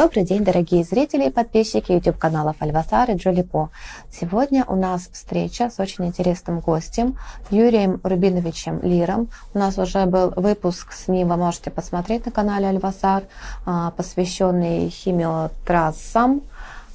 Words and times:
Добрый 0.00 0.24
день, 0.24 0.44
дорогие 0.44 0.82
зрители 0.82 1.26
и 1.26 1.30
подписчики 1.30 1.92
YouTube-каналов 1.92 2.56
Альвасар 2.60 3.10
и 3.10 3.16
Джолипо. 3.16 3.68
Сегодня 4.10 4.64
у 4.66 4.74
нас 4.74 5.10
встреча 5.12 5.68
с 5.68 5.78
очень 5.78 6.06
интересным 6.06 6.60
гостем 6.60 7.18
Юрием 7.50 8.00
Рубиновичем 8.02 8.80
Лиром. 8.80 9.28
У 9.52 9.58
нас 9.58 9.76
уже 9.76 10.06
был 10.06 10.32
выпуск 10.36 10.92
с 10.92 11.06
ним, 11.08 11.28
вы 11.28 11.36
можете 11.36 11.70
посмотреть 11.70 12.24
на 12.24 12.32
канале 12.32 12.68
Альвасар, 12.68 13.24
а, 13.66 13.90
посвященный 13.90 14.88
химиотрассам. 14.88 16.44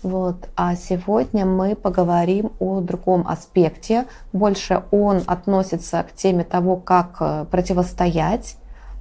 Вот. 0.02 0.50
А 0.56 0.76
сегодня 0.76 1.46
мы 1.46 1.76
поговорим 1.76 2.54
о 2.60 2.80
другом 2.82 3.28
аспекте. 3.28 4.08
Больше 4.34 4.82
он 4.90 5.22
относится 5.28 6.02
к 6.02 6.16
теме 6.16 6.44
того, 6.44 6.76
как 6.76 7.18
э, 7.20 7.46
противостоять 7.52 8.58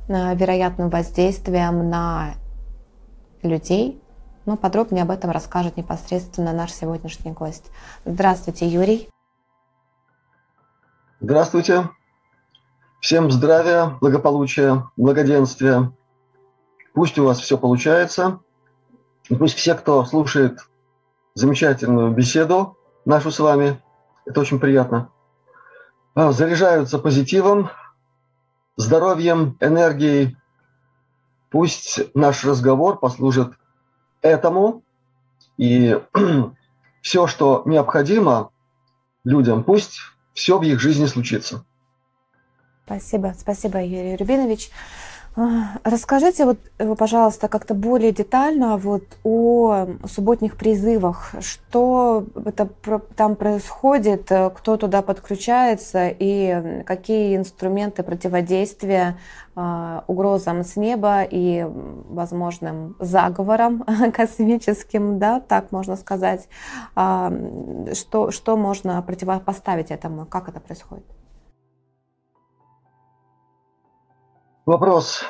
э, 0.09 0.35
вероятным 0.35 0.91
воздействиям 0.91 1.89
на 1.89 2.35
людей. 3.45 4.01
Но 4.47 4.57
подробнее 4.57 5.03
об 5.03 5.11
этом 5.11 5.31
расскажет 5.31 5.77
непосредственно 5.77 6.53
наш 6.53 6.73
сегодняшний 6.73 7.33
гость. 7.33 7.71
Здравствуйте, 8.05 8.67
Юрий. 8.67 9.09
Здравствуйте. 11.21 11.89
Всем 13.01 13.31
здравия, 13.31 13.97
благополучия, 14.01 14.85
благоденствия. 14.97 15.93
Пусть 16.93 17.19
у 17.19 17.25
вас 17.25 17.41
все 17.41 17.59
получается. 17.59 18.41
И 19.29 19.35
пусть 19.35 19.57
все, 19.57 19.75
кто 19.75 20.05
слушает 20.05 20.59
замечательную 21.35 22.13
беседу 22.13 22.77
нашу 23.05 23.31
с 23.31 23.39
вами, 23.39 23.83
это 24.27 24.41
очень 24.41 24.59
приятно, 24.61 25.11
а, 26.15 26.33
заряжаются 26.33 26.99
позитивом, 26.99 27.71
здоровьем, 28.77 29.57
энергией, 29.61 30.37
Пусть 31.55 32.01
наш 32.15 32.45
разговор 32.45 32.99
послужит 32.99 33.53
этому, 34.25 34.83
и 35.57 36.01
все, 37.03 37.27
что 37.27 37.63
необходимо 37.67 38.51
людям, 39.23 39.63
пусть 39.63 39.99
все 40.33 40.59
в 40.59 40.63
их 40.63 40.81
жизни 40.81 41.07
случится. 41.07 41.65
Спасибо, 42.87 43.35
спасибо, 43.39 43.83
Юрий 43.83 44.17
Рубинович. 44.17 44.71
Расскажите, 45.37 46.45
вот, 46.45 46.59
э, 46.79 46.95
пожалуйста, 46.95 47.49
как-то 47.49 47.75
более 47.75 48.13
детально 48.13 48.77
вот 48.77 49.03
о 49.25 49.89
субботних 50.09 50.57
призывах. 50.57 51.35
Что 51.41 52.25
это 52.45 52.69
там 53.17 53.35
происходит, 53.35 54.31
э, 54.31 54.51
кто 54.51 54.77
туда 54.77 55.03
подключается 55.03 56.09
и 56.09 56.83
какие 56.85 57.37
инструменты 57.37 58.05
противодействия 58.05 59.19
а, 59.57 60.03
угрозам 60.09 60.65
с 60.65 60.75
неба 60.75 61.23
и 61.23 61.65
возможным 61.69 62.97
заговорам 62.99 63.85
космическим, 64.13 65.19
да, 65.21 65.39
так 65.41 65.71
можно 65.71 65.97
сказать. 65.97 66.49
А, 66.97 67.33
что, 67.93 68.33
что 68.33 68.57
можно 68.57 69.01
противопоставить 69.03 69.91
этому, 69.93 70.27
как 70.27 70.49
это 70.49 70.59
происходит? 70.61 71.05
Вопрос 74.67 75.25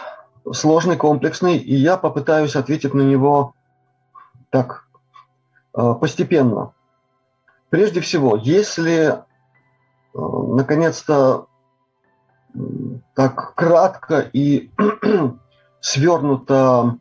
сложный, 0.52 0.96
комплексный, 0.96 1.56
и 1.56 1.74
я 1.74 1.96
попытаюсь 1.96 2.54
ответить 2.54 2.94
на 2.94 3.02
него 3.02 3.54
так, 4.50 4.86
э, 5.76 5.94
постепенно. 6.00 6.72
Прежде 7.70 8.00
всего, 8.00 8.36
если 8.36 9.08
э, 9.08 9.18
наконец-то 10.14 11.46
так 13.14 13.54
кратко 13.54 14.20
и 14.20 14.70
свернуто 15.80 16.98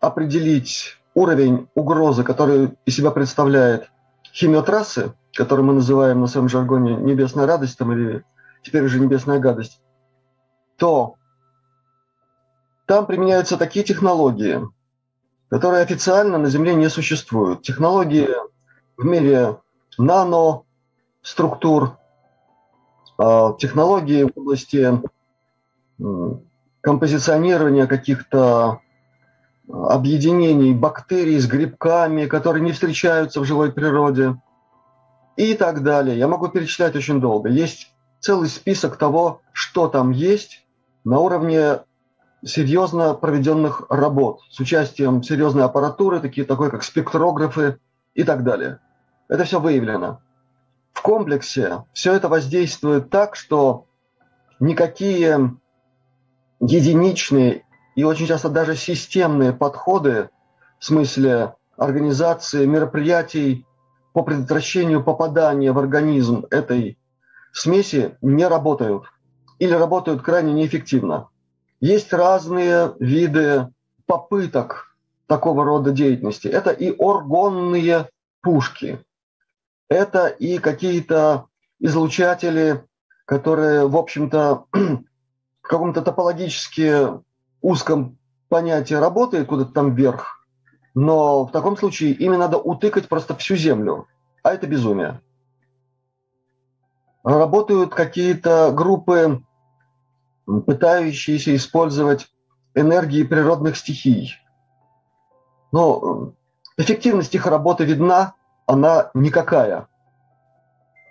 определить 0.00 0.96
уровень 1.14 1.68
угрозы, 1.74 2.24
который 2.24 2.72
из 2.86 2.96
себя 2.96 3.10
представляет 3.10 3.90
химиотрассы, 4.32 5.12
которые 5.34 5.66
мы 5.66 5.74
называем 5.74 6.22
на 6.22 6.26
своем 6.26 6.48
жаргоне 6.48 6.96
небесная 6.96 7.46
радость 7.46 7.76
там, 7.76 7.92
или 7.92 8.24
теперь 8.62 8.84
уже 8.84 8.98
небесная 8.98 9.38
гадость, 9.38 9.82
то 10.78 11.16
там 12.92 13.06
применяются 13.06 13.56
такие 13.56 13.86
технологии, 13.86 14.60
которые 15.48 15.82
официально 15.82 16.36
на 16.36 16.50
Земле 16.50 16.74
не 16.74 16.90
существуют. 16.90 17.62
Технологии 17.62 18.28
в 18.98 19.04
мире 19.06 19.56
наноструктур, 19.96 21.96
а, 23.16 23.54
технологии 23.54 24.24
в 24.24 24.38
области 24.38 25.00
композиционирования 26.82 27.86
каких-то 27.86 28.82
объединений 29.70 30.74
бактерий 30.74 31.38
с 31.38 31.46
грибками, 31.46 32.26
которые 32.26 32.62
не 32.62 32.72
встречаются 32.72 33.40
в 33.40 33.46
живой 33.46 33.72
природе 33.72 34.36
и 35.38 35.54
так 35.54 35.82
далее. 35.82 36.18
Я 36.18 36.28
могу 36.28 36.48
перечислять 36.48 36.94
очень 36.94 37.22
долго. 37.22 37.48
Есть 37.48 37.90
целый 38.20 38.50
список 38.50 38.98
того, 38.98 39.40
что 39.54 39.88
там 39.88 40.10
есть 40.10 40.66
на 41.04 41.20
уровне 41.20 41.78
серьезно 42.44 43.14
проведенных 43.14 43.84
работ 43.88 44.40
с 44.50 44.58
участием 44.60 45.22
серьезной 45.22 45.64
аппаратуры, 45.64 46.20
такие, 46.20 46.46
такой 46.46 46.70
как 46.70 46.82
спектрографы 46.82 47.78
и 48.14 48.24
так 48.24 48.44
далее. 48.44 48.80
Это 49.28 49.44
все 49.44 49.60
выявлено. 49.60 50.20
В 50.92 51.02
комплексе 51.02 51.84
все 51.92 52.12
это 52.12 52.28
воздействует 52.28 53.10
так, 53.10 53.36
что 53.36 53.86
никакие 54.60 55.56
единичные 56.60 57.64
и 57.94 58.04
очень 58.04 58.26
часто 58.26 58.48
даже 58.48 58.76
системные 58.76 59.52
подходы 59.52 60.30
в 60.78 60.84
смысле 60.84 61.54
организации 61.76 62.66
мероприятий 62.66 63.66
по 64.12 64.22
предотвращению 64.22 65.02
попадания 65.02 65.72
в 65.72 65.78
организм 65.78 66.44
этой 66.50 66.98
смеси 67.52 68.16
не 68.20 68.46
работают 68.46 69.04
или 69.58 69.72
работают 69.72 70.22
крайне 70.22 70.52
неэффективно. 70.52 71.28
Есть 71.82 72.12
разные 72.12 72.94
виды 73.00 73.66
попыток 74.06 74.96
такого 75.26 75.64
рода 75.64 75.90
деятельности. 75.90 76.46
Это 76.46 76.70
и 76.70 76.94
органные 76.96 78.08
пушки, 78.40 79.04
это 79.88 80.28
и 80.28 80.58
какие-то 80.58 81.46
излучатели, 81.80 82.84
которые, 83.24 83.88
в 83.88 83.96
общем-то, 83.96 84.66
в 84.72 85.02
каком-то 85.62 86.02
топологически 86.02 87.20
узком 87.60 88.16
понятии 88.48 88.94
работают 88.94 89.48
куда-то 89.48 89.72
там 89.72 89.96
вверх, 89.96 90.46
но 90.94 91.46
в 91.46 91.50
таком 91.50 91.76
случае 91.76 92.12
ими 92.12 92.36
надо 92.36 92.58
утыкать 92.58 93.08
просто 93.08 93.34
всю 93.34 93.56
Землю, 93.56 94.06
а 94.44 94.54
это 94.54 94.68
безумие. 94.68 95.20
Работают 97.24 97.92
какие-то 97.92 98.70
группы 98.70 99.42
пытающиеся 100.46 101.54
использовать 101.56 102.30
энергии 102.74 103.22
природных 103.22 103.76
стихий. 103.76 104.34
Но 105.70 106.34
э, 106.76 106.82
эффективность 106.82 107.34
их 107.34 107.46
работы 107.46 107.84
видна, 107.84 108.34
она 108.66 109.10
никакая, 109.14 109.88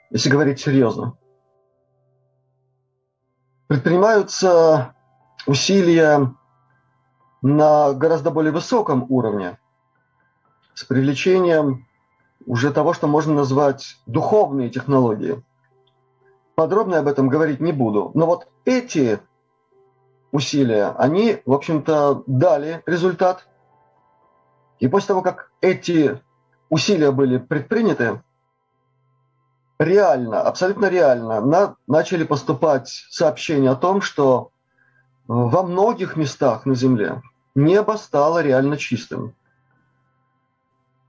если 0.10 0.30
говорить 0.30 0.60
серьезно. 0.60 1.18
Предпринимаются 3.68 4.96
усилия 5.48 6.34
на 7.42 7.94
гораздо 7.94 8.32
более 8.32 8.52
высоком 8.52 9.06
уровне 9.10 9.58
с 10.74 10.84
привлечением 10.84 11.88
уже 12.46 12.72
того, 12.72 12.94
что 12.94 13.08
можно 13.08 13.34
назвать 13.34 13.98
духовные 14.06 14.70
технологии– 14.70 15.44
подробно 16.56 17.00
об 17.00 17.08
этом 17.08 17.30
говорить 17.30 17.60
не 17.60 17.72
буду. 17.72 18.12
Но 18.14 18.26
вот 18.26 18.48
эти 18.66 19.20
усилия, 20.32 20.94
они, 20.98 21.42
в 21.46 21.54
общем-то, 21.54 22.24
дали 22.28 22.82
результат. 22.86 23.48
И 24.80 24.88
после 24.88 25.10
того, 25.10 25.22
как 25.22 25.52
эти 25.62 26.22
усилия 26.70 27.12
были 27.12 27.38
предприняты, 27.38 28.22
реально, 29.80 30.42
абсолютно 30.42 30.88
реально, 30.88 31.42
на, 31.42 31.76
начали 31.88 32.24
поступать 32.24 32.88
сообщения 33.10 33.70
о 33.70 33.76
том, 33.76 34.02
что 34.02 34.52
во 35.28 35.64
многих 35.64 36.16
местах 36.16 36.66
на 36.66 36.76
Земле 36.76 37.22
небо 37.56 37.94
стало 37.94 38.42
реально 38.42 38.78
чистым. 38.78 39.36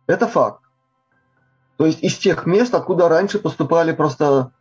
Это 0.06 0.26
факт. 0.26 0.62
То 1.76 1.86
есть 1.86 2.02
из 2.02 2.16
тех 2.18 2.46
мест, 2.46 2.74
откуда 2.74 3.08
раньше 3.08 3.38
поступали 3.38 3.92
просто 3.92 4.52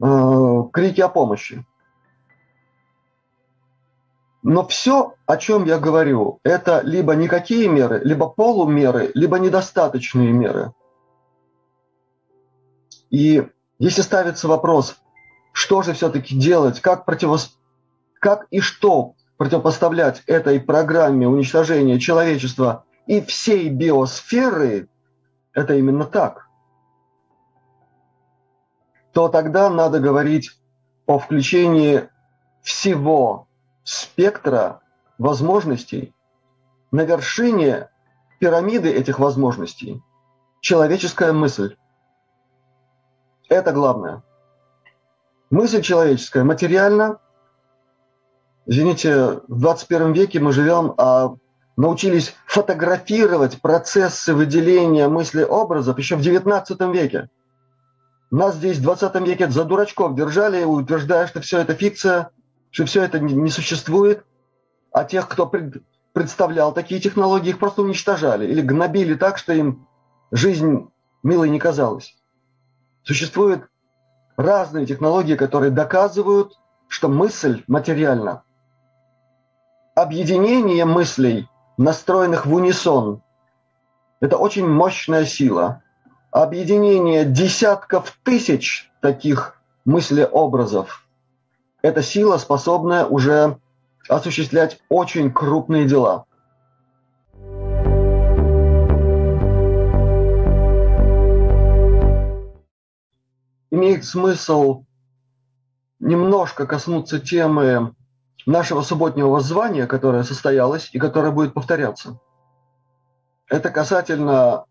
крики 0.00 1.00
о 1.00 1.08
помощи. 1.08 1.64
Но 4.42 4.66
все, 4.66 5.14
о 5.26 5.36
чем 5.36 5.66
я 5.66 5.78
говорю, 5.78 6.40
это 6.44 6.80
либо 6.82 7.14
никакие 7.14 7.68
меры, 7.68 8.00
либо 8.02 8.26
полумеры, 8.26 9.10
либо 9.14 9.38
недостаточные 9.38 10.32
меры. 10.32 10.72
И 13.10 13.46
если 13.78 14.00
ставится 14.00 14.48
вопрос, 14.48 14.96
что 15.52 15.82
же 15.82 15.92
все-таки 15.92 16.34
делать, 16.38 16.80
как, 16.80 17.04
противос... 17.04 17.58
как 18.18 18.46
и 18.50 18.60
что 18.60 19.14
противопоставлять 19.36 20.22
этой 20.26 20.58
программе 20.60 21.28
уничтожения 21.28 21.98
человечества 21.98 22.84
и 23.06 23.20
всей 23.20 23.68
биосферы 23.68 24.88
это 25.52 25.74
именно 25.74 26.04
так, 26.04 26.46
то 29.12 29.28
тогда 29.28 29.70
надо 29.70 30.00
говорить 30.00 30.50
о 31.06 31.18
включении 31.18 32.08
всего 32.62 33.48
спектра 33.84 34.80
возможностей 35.18 36.14
на 36.90 37.02
вершине 37.02 37.88
пирамиды 38.38 38.90
этих 38.90 39.18
возможностей 39.18 40.02
человеческая 40.60 41.32
мысль. 41.32 41.76
Это 43.48 43.72
главное. 43.72 44.22
Мысль 45.50 45.82
человеческая 45.82 46.44
материальна. 46.44 47.18
Извините, 48.66 49.40
в 49.48 49.60
21 49.60 50.12
веке 50.12 50.38
мы 50.38 50.52
живем, 50.52 50.94
а 50.96 51.34
научились 51.76 52.34
фотографировать 52.46 53.60
процессы 53.60 54.32
выделения 54.34 55.08
мысли 55.08 55.42
образов 55.42 55.98
еще 55.98 56.16
в 56.16 56.20
19 56.20 56.80
веке. 56.92 57.28
Нас 58.30 58.54
здесь 58.56 58.78
в 58.78 58.82
20 58.82 59.14
веке 59.26 59.50
за 59.50 59.64
дурачков 59.64 60.14
держали, 60.14 60.62
утверждая, 60.62 61.26
что 61.26 61.40
все 61.40 61.58
это 61.58 61.74
фикция, 61.74 62.30
что 62.70 62.86
все 62.86 63.02
это 63.02 63.18
не 63.18 63.50
существует, 63.50 64.24
а 64.92 65.04
тех, 65.04 65.28
кто 65.28 65.46
пред, 65.46 65.82
представлял 66.12 66.72
такие 66.72 67.00
технологии, 67.00 67.50
их 67.50 67.58
просто 67.58 67.82
уничтожали 67.82 68.46
или 68.46 68.60
гнобили 68.60 69.14
так, 69.14 69.38
что 69.38 69.52
им 69.52 69.88
жизнь 70.30 70.88
милой 71.22 71.50
не 71.50 71.58
казалась. 71.58 72.16
Существуют 73.02 73.68
разные 74.36 74.86
технологии, 74.86 75.34
которые 75.34 75.70
доказывают, 75.70 76.58
что 76.86 77.08
мысль 77.08 77.64
материальна. 77.66 78.42
Объединение 79.96 80.84
мыслей, 80.84 81.48
настроенных 81.76 82.46
в 82.46 82.54
унисон, 82.54 83.22
это 84.20 84.36
очень 84.36 84.68
мощная 84.68 85.24
сила. 85.24 85.82
Объединение 86.30 87.24
десятков 87.24 88.16
тысяч 88.22 88.90
таких 89.00 89.60
мыслеобразов– 89.84 91.06
это 91.82 92.02
сила, 92.02 92.38
способная 92.38 93.04
уже 93.04 93.58
осуществлять 94.08 94.78
очень 94.88 95.32
крупные 95.32 95.86
дела– 95.86 96.24
имеет 103.70 104.04
смысл 104.04 104.84
немножко 105.98 106.66
коснуться 106.66 107.18
темы 107.18 107.94
нашего 108.46 108.82
субботнего 108.82 109.28
воззвания, 109.28 109.86
которое 109.86 110.22
состоялось 110.22 110.90
и 110.92 110.98
которое 110.98 111.30
будет 111.30 111.54
повторяться. 111.54 112.18
Это 113.48 113.70
касательно 113.70 114.64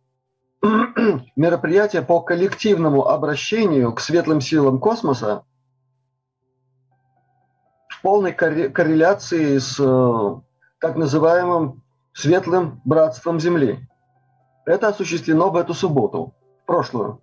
мероприятия 1.35 2.01
по 2.01 2.21
коллективному 2.21 3.07
обращению 3.07 3.93
к 3.93 3.99
светлым 3.99 4.41
силам 4.41 4.79
космоса 4.79 5.43
в 7.87 8.01
полной 8.01 8.33
корреляции 8.33 9.57
с 9.57 9.79
э, 9.79 10.41
так 10.79 10.95
называемым 10.95 11.83
светлым 12.13 12.81
братством 12.83 13.39
Земли. 13.39 13.87
Это 14.65 14.89
осуществлено 14.89 15.49
в 15.49 15.55
эту 15.55 15.73
субботу, 15.73 16.33
в 16.63 16.65
прошлую. 16.65 17.21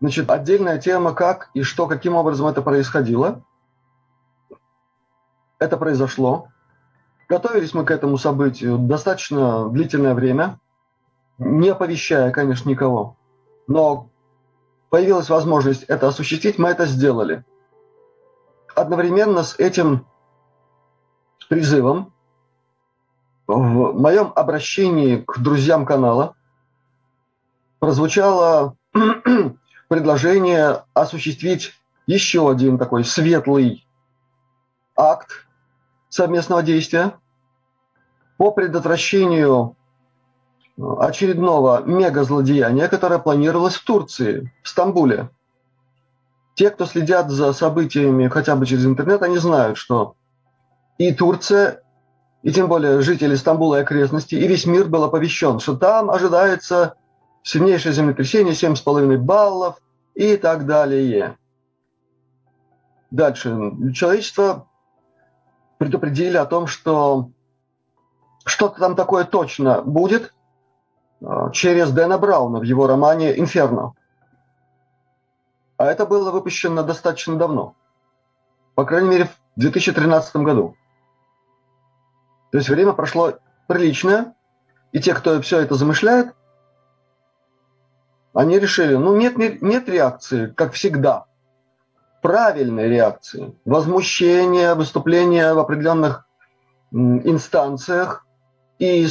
Значит, 0.00 0.30
отдельная 0.30 0.78
тема, 0.78 1.14
как 1.14 1.50
и 1.54 1.62
что, 1.62 1.86
каким 1.86 2.14
образом 2.16 2.46
это 2.46 2.60
происходило. 2.62 3.44
Это 5.58 5.76
произошло. 5.76 6.48
Готовились 7.28 7.72
мы 7.72 7.84
к 7.84 7.90
этому 7.90 8.18
событию 8.18 8.76
достаточно 8.76 9.70
длительное 9.70 10.14
время, 10.14 10.58
не 11.38 11.68
оповещая, 11.70 12.30
конечно, 12.30 12.68
никого. 12.68 13.16
Но 13.66 14.10
появилась 14.90 15.28
возможность 15.28 15.84
это 15.84 16.08
осуществить, 16.08 16.58
мы 16.58 16.68
это 16.68 16.86
сделали. 16.86 17.44
Одновременно 18.74 19.42
с 19.42 19.58
этим 19.58 20.06
призывом 21.48 22.12
в 23.46 23.92
моем 23.92 24.32
обращении 24.34 25.16
к 25.16 25.38
друзьям 25.38 25.84
канала 25.84 26.34
прозвучало 27.78 28.76
предложение 29.88 30.84
осуществить 30.94 31.72
еще 32.06 32.50
один 32.50 32.78
такой 32.78 33.04
светлый 33.04 33.86
акт 34.96 35.46
совместного 36.08 36.62
действия 36.62 37.18
по 38.38 38.50
предотвращению 38.50 39.76
очередного 40.76 41.82
мегазлодеяния, 41.84 42.88
которое 42.88 43.18
планировалось 43.18 43.74
в 43.74 43.84
Турции, 43.84 44.52
в 44.62 44.68
Стамбуле. 44.68 45.30
Те, 46.54 46.70
кто 46.70 46.86
следят 46.86 47.30
за 47.30 47.52
событиями 47.52 48.28
хотя 48.28 48.56
бы 48.56 48.66
через 48.66 48.86
интернет, 48.86 49.22
они 49.22 49.38
знают, 49.38 49.76
что 49.76 50.14
и 50.98 51.12
Турция, 51.12 51.82
и 52.42 52.52
тем 52.52 52.68
более 52.68 53.00
жители 53.00 53.34
Стамбула 53.34 53.76
и 53.76 53.82
окрестностей, 53.82 54.38
и 54.38 54.46
весь 54.46 54.66
мир 54.66 54.86
был 54.86 55.04
оповещен, 55.04 55.58
что 55.60 55.76
там 55.76 56.10
ожидается 56.10 56.94
сильнейшее 57.42 57.92
землетрясение, 57.92 58.54
7,5 58.54 59.16
баллов, 59.18 59.76
и 60.14 60.36
так 60.36 60.66
далее. 60.66 61.36
Дальше. 63.10 63.72
Человечество 63.94 64.68
предупредили 65.78 66.36
о 66.36 66.46
том, 66.46 66.66
что 66.66 67.30
что-то 68.44 68.80
там 68.80 68.96
такое 68.96 69.24
точно 69.24 69.82
будет 69.82 70.32
через 71.52 71.90
Дэна 71.92 72.18
Брауна 72.18 72.58
в 72.58 72.62
его 72.62 72.86
романе 72.86 73.38
«Инферно». 73.38 73.94
А 75.76 75.86
это 75.86 76.06
было 76.06 76.30
выпущено 76.30 76.82
достаточно 76.82 77.36
давно. 77.36 77.74
По 78.74 78.84
крайней 78.84 79.08
мере, 79.08 79.24
в 79.24 79.60
2013 79.60 80.36
году. 80.36 80.76
То 82.50 82.58
есть 82.58 82.68
время 82.68 82.92
прошло 82.92 83.34
приличное, 83.66 84.34
и 84.92 85.00
те, 85.00 85.14
кто 85.14 85.40
все 85.40 85.60
это 85.60 85.74
замышляет, 85.74 86.34
они 88.32 88.58
решили, 88.58 88.94
ну 88.94 89.16
нет, 89.16 89.36
нет, 89.36 89.62
нет 89.62 89.88
реакции, 89.88 90.46
как 90.48 90.72
всегда. 90.72 91.26
Правильной 92.20 92.88
реакции. 92.88 93.56
Возмущение, 93.64 94.74
выступление 94.74 95.54
в 95.54 95.58
определенных 95.58 96.26
инстанциях 96.92 98.24
и 98.78 99.06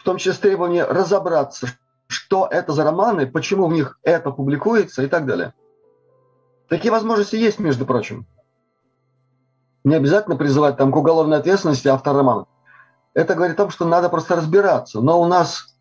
в 0.00 0.04
том 0.04 0.16
числе 0.16 0.32
требование 0.32 0.84
разобраться, 0.84 1.68
что 2.06 2.48
это 2.50 2.72
за 2.72 2.84
романы, 2.84 3.26
почему 3.26 3.66
в 3.66 3.72
них 3.72 3.98
это 4.02 4.30
публикуется 4.30 5.02
и 5.02 5.06
так 5.06 5.26
далее. 5.26 5.52
Такие 6.68 6.90
возможности 6.90 7.36
есть, 7.36 7.58
между 7.58 7.84
прочим. 7.84 8.26
Не 9.84 9.94
обязательно 9.94 10.36
призывать 10.36 10.76
там 10.76 10.90
к 10.90 10.96
уголовной 10.96 11.38
ответственности 11.38 11.88
автора 11.88 12.18
романа. 12.18 12.46
Это 13.12 13.34
говорит 13.34 13.54
о 13.54 13.64
том, 13.64 13.70
что 13.70 13.84
надо 13.84 14.08
просто 14.08 14.36
разбираться. 14.36 15.00
Но 15.00 15.20
у 15.20 15.26
нас 15.26 15.74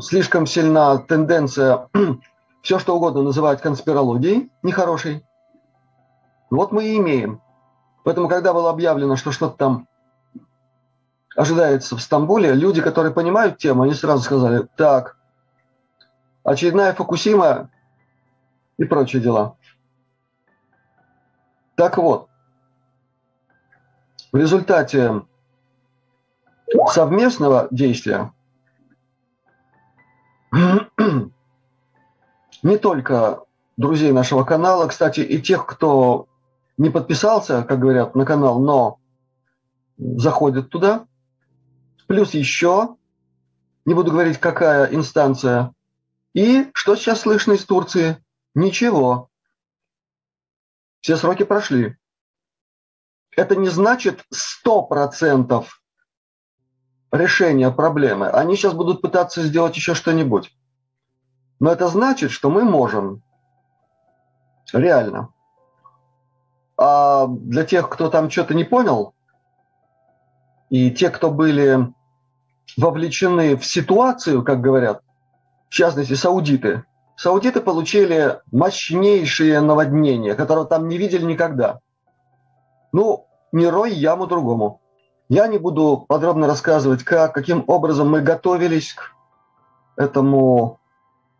слишком 0.00 0.46
сильна 0.46 0.98
тенденция 0.98 1.88
все 2.62 2.78
что 2.78 2.96
угодно 2.96 3.22
называть 3.22 3.62
конспирологией 3.62 4.50
нехорошей. 4.62 5.24
Вот 6.50 6.72
мы 6.72 6.86
и 6.86 6.96
имеем. 6.98 7.40
Поэтому, 8.04 8.28
когда 8.28 8.52
было 8.52 8.70
объявлено, 8.70 9.16
что 9.16 9.32
что-то 9.32 9.56
там 9.56 9.88
ожидается 11.36 11.96
в 11.96 12.02
Стамбуле, 12.02 12.54
люди, 12.54 12.80
которые 12.80 13.12
понимают 13.12 13.58
тему, 13.58 13.82
они 13.82 13.94
сразу 13.94 14.22
сказали, 14.22 14.66
так, 14.76 15.16
очередная 16.42 16.94
Фукусима 16.94 17.70
и 18.78 18.84
прочие 18.84 19.22
дела. 19.22 19.56
Так 21.76 21.98
вот, 21.98 22.28
в 24.32 24.36
результате 24.36 25.22
совместного 26.88 27.68
действия 27.70 28.32
не 32.62 32.78
только 32.78 33.42
друзей 33.76 34.12
нашего 34.12 34.44
канала, 34.44 34.88
кстати, 34.88 35.20
и 35.20 35.40
тех, 35.40 35.66
кто 35.66 36.26
не 36.78 36.88
подписался, 36.88 37.62
как 37.62 37.78
говорят, 37.78 38.14
на 38.14 38.24
канал, 38.24 38.58
но 38.58 38.98
заходит 39.98 40.70
туда. 40.70 41.06
Плюс 42.06 42.34
еще, 42.34 42.96
не 43.84 43.94
буду 43.94 44.12
говорить, 44.12 44.38
какая 44.38 44.86
инстанция. 44.94 45.72
И 46.34 46.70
что 46.74 46.96
сейчас 46.96 47.20
слышно 47.20 47.52
из 47.52 47.64
Турции? 47.64 48.22
Ничего. 48.54 49.28
Все 51.00 51.16
сроки 51.16 51.44
прошли. 51.44 51.96
Это 53.36 53.56
не 53.56 53.68
значит 53.68 54.24
100% 54.66 55.64
решения 57.12 57.70
проблемы, 57.70 58.28
они 58.28 58.56
сейчас 58.56 58.74
будут 58.74 59.02
пытаться 59.02 59.42
сделать 59.42 59.76
еще 59.76 59.94
что-нибудь. 59.94 60.56
Но 61.60 61.72
это 61.72 61.88
значит, 61.88 62.30
что 62.30 62.50
мы 62.50 62.64
можем. 62.64 63.22
Реально. 64.72 65.32
А 66.76 67.26
для 67.28 67.64
тех, 67.64 67.88
кто 67.88 68.10
там 68.10 68.30
что-то 68.30 68.54
не 68.54 68.64
понял, 68.64 69.14
и 70.68 70.90
те, 70.90 71.10
кто 71.10 71.30
были 71.30 71.94
вовлечены 72.76 73.56
в 73.56 73.64
ситуацию, 73.64 74.42
как 74.42 74.60
говорят, 74.60 75.02
в 75.68 75.74
частности, 75.74 76.14
саудиты. 76.14 76.84
Саудиты 77.16 77.60
получили 77.60 78.40
мощнейшие 78.52 79.60
наводнения, 79.60 80.34
которого 80.34 80.66
там 80.66 80.88
не 80.88 80.98
видели 80.98 81.24
никогда. 81.24 81.80
Ну, 82.92 83.26
не 83.52 83.66
рой 83.66 83.92
яму 83.92 84.26
другому. 84.26 84.80
Я 85.28 85.48
не 85.48 85.58
буду 85.58 86.04
подробно 86.06 86.46
рассказывать, 86.46 87.02
как, 87.02 87.34
каким 87.34 87.64
образом 87.66 88.10
мы 88.10 88.20
готовились 88.20 88.92
к 88.92 89.12
этому, 89.96 90.78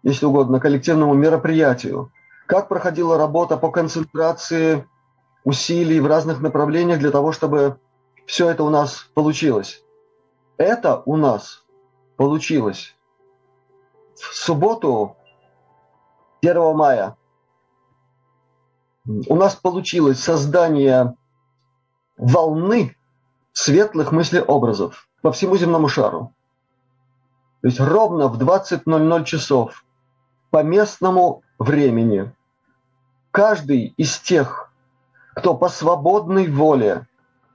если 0.03 0.27
угодно, 0.27 0.59
коллективному 0.59 1.15
мероприятию. 1.15 2.11
Как 2.47 2.69
проходила 2.69 3.19
работа 3.19 3.57
по 3.57 3.71
концентрации 3.71 4.87
усилий 5.45 6.01
в 6.01 6.07
разных 6.07 6.41
направлениях 6.41 6.99
для 6.99 7.11
того, 7.11 7.33
чтобы 7.33 7.79
все 8.27 8.49
это 8.49 8.65
у 8.65 8.71
нас 8.71 9.09
получилось. 9.15 9.83
Это 10.59 11.03
у 11.05 11.17
нас 11.17 11.65
получилось. 12.17 12.95
В 14.15 14.35
субботу, 14.35 15.17
1 16.41 16.77
мая, 16.77 17.17
у 19.05 19.37
нас 19.37 19.55
получилось 19.55 20.21
создание 20.21 21.15
волны 22.17 22.97
светлых 23.53 24.13
мыслеобразов 24.13 25.09
по 25.21 25.33
всему 25.33 25.57
земному 25.57 25.89
шару. 25.89 26.33
То 27.61 27.69
есть 27.69 27.81
ровно 27.81 28.29
в 28.29 28.41
20.00 28.41 29.25
часов 29.25 29.85
по 30.51 30.63
местному 30.63 31.43
времени 31.59 32.33
каждый 33.31 33.95
из 33.97 34.19
тех, 34.19 34.73
кто 35.35 35.55
по 35.55 35.69
свободной 35.69 36.51
воле, 36.51 37.07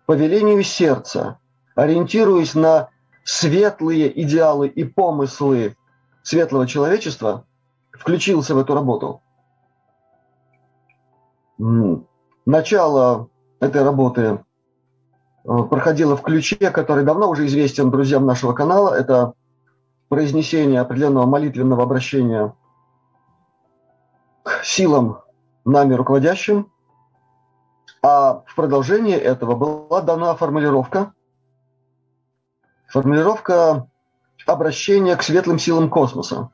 по 0.05 0.13
велению 0.13 0.63
сердца, 0.63 1.39
ориентируясь 1.75 2.55
на 2.55 2.89
светлые 3.23 4.21
идеалы 4.23 4.67
и 4.67 4.83
помыслы 4.83 5.75
светлого 6.23 6.67
человечества, 6.67 7.45
включился 7.91 8.55
в 8.55 8.59
эту 8.59 8.73
работу. 8.73 9.21
Начало 12.45 13.29
этой 13.59 13.83
работы 13.83 14.39
Э, 15.43 15.63
проходила 15.63 16.15
в 16.15 16.21
ключе, 16.21 16.71
который 16.71 17.03
давно 17.03 17.29
уже 17.29 17.45
известен 17.47 17.89
друзьям 17.89 18.25
нашего 18.25 18.53
канала. 18.53 18.93
Это 18.93 19.33
произнесение 20.09 20.81
определенного 20.81 21.25
молитвенного 21.25 21.83
обращения 21.83 22.53
к 24.43 24.63
силам 24.63 25.21
нами 25.65 25.93
руководящим. 25.93 26.71
А 28.03 28.43
в 28.45 28.55
продолжение 28.55 29.17
этого 29.17 29.55
была 29.55 30.01
дана 30.01 30.35
формулировка, 30.35 31.13
формулировка 32.91 33.87
обращения 34.45 35.15
к 35.15 35.23
светлым 35.23 35.59
силам 35.59 35.89
космоса 35.89 36.49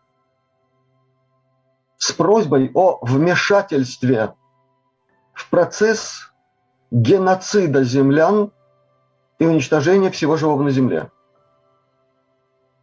с 1.97 2.11
просьбой 2.11 2.71
о 2.75 2.99
вмешательстве 3.01 4.35
в 5.33 5.49
процесс 5.49 6.31
геноцида 6.91 7.83
землян 7.83 8.51
и 9.39 9.45
уничтожения 9.45 10.11
всего 10.11 10.37
живого 10.37 10.61
на 10.61 10.69
Земле. 10.69 11.11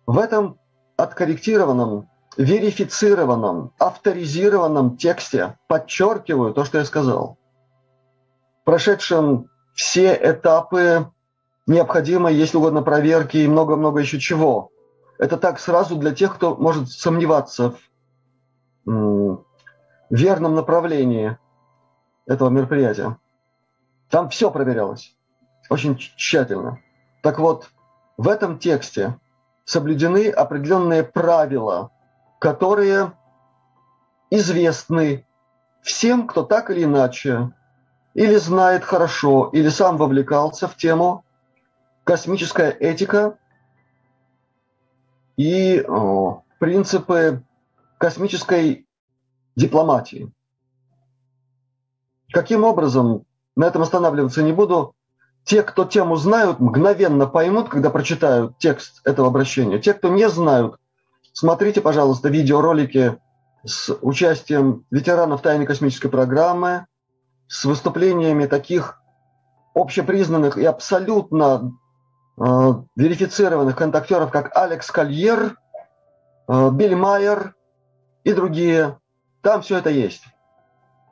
В 0.07 0.19
этом 0.19 0.59
откорректированном, 0.97 2.11
верифицированном, 2.37 3.73
авторизированном 3.79 4.97
тексте 4.97 5.57
подчеркиваю 5.69 6.53
то, 6.53 6.65
что 6.65 6.79
я 6.79 6.85
сказал. 6.85 7.39
Прошедшим 8.65 9.49
все 9.75 10.19
этапы 10.21 11.13
необходимой, 11.67 12.35
если 12.35 12.57
угодно, 12.57 12.83
проверки 12.83 13.39
и 13.39 13.49
много-много 13.49 14.01
еще 14.01 14.19
чего. 14.19 14.71
Это 15.19 15.37
так 15.37 15.59
сразу 15.59 15.97
для 15.97 16.15
тех, 16.15 16.35
кто 16.35 16.57
может 16.57 16.91
сомневаться 16.91 17.75
в 18.85 19.45
верном 20.11 20.55
направлении 20.55 21.39
этого 22.27 22.49
мероприятия. 22.51 23.17
Там 24.11 24.29
все 24.29 24.51
проверялось 24.51 25.17
очень 25.71 25.97
тщательно. 25.97 26.81
Так 27.23 27.39
вот, 27.39 27.71
в 28.17 28.29
этом 28.29 28.59
тексте 28.59 29.19
соблюдены 29.65 30.29
определенные 30.29 31.03
правила, 31.03 31.91
которые 32.39 33.13
известны 34.31 35.27
всем, 35.83 36.27
кто 36.27 36.43
так 36.43 36.71
или 36.71 36.85
иначе 36.85 37.53
или 38.15 38.37
знает 38.37 38.85
хорошо, 38.85 39.51
или 39.53 39.69
сам 39.69 39.97
вовлекался 39.97 40.69
в 40.69 40.77
тему 40.77 41.25
космическая 42.05 42.71
этика 42.71 43.39
и 45.37 45.85
о, 45.89 46.43
принципы 46.59 47.43
космической 47.99 48.87
дипломатии. 49.57 50.31
Каким 52.31 52.65
образом, 52.65 53.25
на 53.57 53.67
этом 53.67 53.83
останавливаться 53.83 54.43
не 54.43 54.53
буду, 54.53 54.95
те, 55.45 55.63
кто 55.63 55.85
тему 55.85 56.17
знают, 56.17 56.59
мгновенно 56.61 57.27
поймут, 57.27 57.69
когда 57.69 57.91
прочитают 57.91 58.59
текст 58.59 59.01
этого 59.05 59.29
обращения. 59.29 59.79
Те, 59.79 59.95
кто 59.95 60.09
не 60.09 60.29
знают, 60.29 60.79
смотрите, 61.33 61.81
пожалуйста, 61.81 62.29
видеоролики 62.29 63.19
с 63.65 63.97
участием 64.01 64.85
ветеранов 64.91 65.43
тайной 65.43 65.67
космической 65.67 66.09
программы, 66.09 66.87
с 67.47 67.65
выступлениями 67.65 68.47
таких 68.47 69.01
общепризнанных 69.75 70.57
и 70.57 70.65
абсолютно 70.65 71.73
верифицированных 72.37 73.77
контактеров, 73.77 74.31
как 74.31 74.57
Алекс 74.57 74.91
Кольер, 74.91 75.57
э, 76.49 76.71
Билли 76.71 76.95
Майер 76.95 77.55
и 78.25 78.33
другие. 78.33 78.99
Там 79.41 79.63
все 79.63 79.79
это 79.79 79.91
есть. 79.91 80.25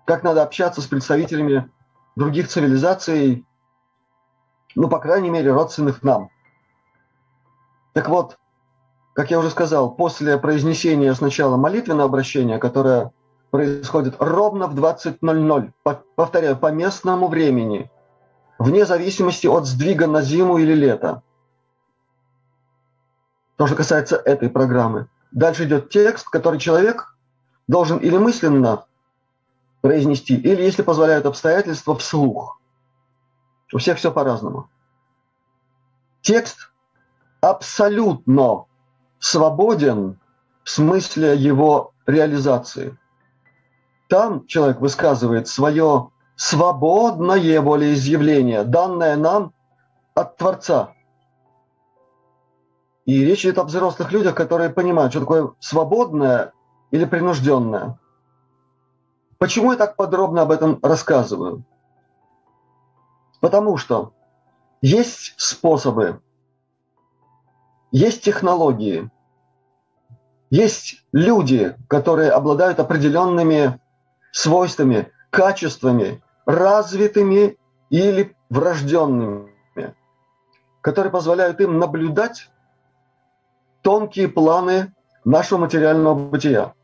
Как 0.04 0.24
надо 0.24 0.42
общаться 0.42 0.80
с 0.80 0.86
представителями 0.86 1.70
других 2.16 2.48
цивилизаций, 2.48 3.46
ну, 4.74 4.88
по 4.88 4.98
крайней 4.98 5.30
мере, 5.30 5.52
родственных 5.52 6.02
нам. 6.02 6.30
Так 7.92 8.08
вот, 8.08 8.38
как 9.14 9.30
я 9.30 9.38
уже 9.38 9.50
сказал, 9.50 9.94
после 9.94 10.38
произнесения 10.38 11.12
сначала 11.14 11.56
молитвенного 11.56 12.08
обращения, 12.08 12.58
которое 12.58 13.12
происходит 13.50 14.16
ровно 14.18 14.66
в 14.66 14.74
20.00, 14.74 15.72
повторяю, 16.16 16.56
по 16.56 16.72
местному 16.72 17.28
времени, 17.28 17.90
вне 18.62 18.86
зависимости 18.86 19.46
от 19.46 19.66
сдвига 19.66 20.06
на 20.06 20.22
зиму 20.22 20.58
или 20.58 20.74
лето. 20.74 21.22
То, 23.56 23.66
что 23.66 23.76
касается 23.76 24.16
этой 24.16 24.48
программы. 24.48 25.08
Дальше 25.30 25.64
идет 25.64 25.90
текст, 25.90 26.28
который 26.28 26.58
человек 26.58 27.16
должен 27.68 27.98
или 27.98 28.18
мысленно 28.18 28.84
произнести, 29.80 30.34
или, 30.34 30.62
если 30.62 30.82
позволяют 30.82 31.26
обстоятельства, 31.26 31.96
вслух– 31.96 32.58
у 33.72 33.78
всех 33.78 33.98
все 33.98 34.12
по-разному. 34.12 34.68
Текст 36.20 36.70
абсолютно 37.40 38.66
свободен 39.18 40.20
в 40.62 40.70
смысле 40.70 41.36
его 41.36 41.92
реализации. 42.06 42.96
Там 44.08 44.46
человек 44.46 44.80
высказывает 44.80 45.48
свое 45.48 46.10
свободное 46.36 47.60
волеизъявление, 47.60 48.64
данное 48.64 49.16
нам 49.16 49.52
от 50.14 50.36
Творца. 50.36 50.94
И 53.04 53.24
речь 53.24 53.44
идет 53.44 53.58
о 53.58 53.64
взрослых 53.64 54.12
людях, 54.12 54.34
которые 54.34 54.70
понимают, 54.70 55.12
что 55.12 55.20
такое 55.20 55.50
свободное 55.58 56.52
или 56.90 57.04
принужденное. 57.04 57.98
Почему 59.38 59.72
я 59.72 59.78
так 59.78 59.96
подробно 59.96 60.42
об 60.42 60.52
этом 60.52 60.78
рассказываю? 60.82 61.64
Потому 63.40 63.76
что 63.76 64.12
есть 64.80 65.34
способы, 65.36 66.20
есть 67.90 68.22
технологии, 68.22 69.10
есть 70.50 71.04
люди, 71.12 71.76
которые 71.88 72.30
обладают 72.30 72.78
определенными 72.78 73.80
свойствами, 74.30 75.10
качествами, 75.32 76.22
развитыми 76.44 77.56
или 77.88 78.36
врожденными, 78.50 79.96
которые 80.82 81.10
позволяют 81.10 81.60
им 81.60 81.78
наблюдать 81.78 82.50
тонкие 83.80 84.28
планы 84.28 84.94
нашего 85.24 85.60
материального 85.60 86.14
бытия. 86.14 86.74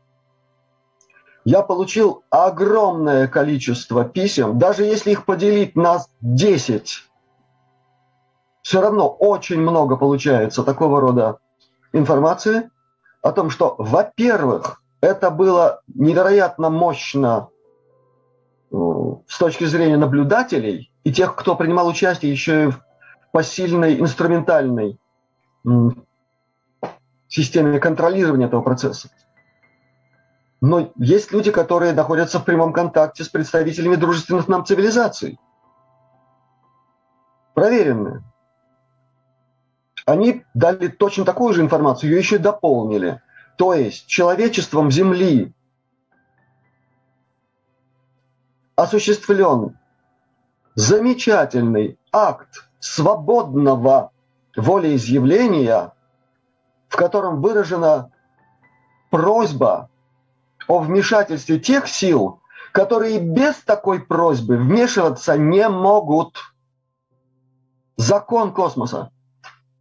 Я 1.45 1.61
получил 1.61 2.23
огромное 2.31 3.27
количество 3.27 4.03
писем, 4.03 4.57
даже 4.57 4.83
если 4.83 5.11
их 5.11 5.25
поделить 5.25 5.75
на 5.75 5.99
10, 6.21 7.03
все 8.63 8.81
равно 8.81 9.07
очень 9.07 9.61
много 9.61 9.95
получается 9.95 10.63
такого 10.63 10.99
рода 10.99 11.37
информации 11.93 12.69
о 13.21 13.31
том, 13.31 13.51
что, 13.51 13.75
во-первых, 13.77 14.81
это 15.01 15.29
было 15.29 15.81
невероятно 15.87 16.69
мощно 16.69 17.49
с 18.71 19.37
точки 19.37 19.65
зрения 19.65 19.97
наблюдателей 19.97 20.91
и 21.03 21.11
тех, 21.11 21.35
кто 21.35 21.55
принимал 21.55 21.87
участие 21.87 22.31
еще 22.31 22.65
и 22.65 22.67
в 22.67 22.81
посильной 23.31 23.99
инструментальной 23.99 24.99
системе 27.27 27.79
контролирования 27.79 28.45
этого 28.45 28.61
процесса. 28.61 29.09
Но 30.61 30.91
есть 30.97 31.31
люди, 31.31 31.51
которые 31.51 31.93
находятся 31.93 32.39
в 32.39 32.45
прямом 32.45 32.73
контакте 32.73 33.23
с 33.23 33.29
представителями 33.29 33.95
дружественных 33.95 34.47
нам 34.47 34.65
цивилизаций. 34.65 35.39
Проверенные. 37.53 38.23
Они 40.05 40.43
дали 40.53 40.87
точно 40.87 41.23
такую 41.23 41.53
же 41.53 41.61
информацию, 41.61 42.11
ее 42.11 42.17
еще 42.17 42.39
дополнили. 42.39 43.21
То 43.57 43.73
есть 43.73 44.07
человечеством 44.07 44.91
Земли 44.91 45.53
осуществлен 48.81 49.77
замечательный 50.75 51.99
акт 52.13 52.69
свободного 52.79 54.11
волеизъявления, 54.55 55.91
в 56.87 56.95
котором 56.95 57.41
выражена 57.41 58.11
просьба 59.09 59.89
о 60.67 60.79
вмешательстве 60.79 61.59
тех 61.59 61.89
сил, 61.89 62.41
которые 62.71 63.19
без 63.19 63.55
такой 63.57 63.99
просьбы 63.99 64.55
вмешиваться 64.55 65.37
не 65.37 65.67
могут. 65.67 66.37
Закон 67.97 68.53
космоса. 68.53 69.11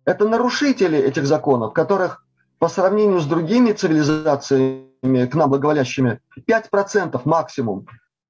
Это 0.07 0.27
нарушители 0.27 0.99
этих 0.99 1.27
законов, 1.27 1.73
которых 1.73 2.25
по 2.59 2.69
сравнению 2.69 3.21
с 3.21 3.27
другими 3.27 3.71
цивилизациями, 3.71 5.27
к 5.27 5.35
нам 5.37 5.51
благоволящими, 5.51 6.21
5% 6.51 7.21
максимум. 7.25 7.87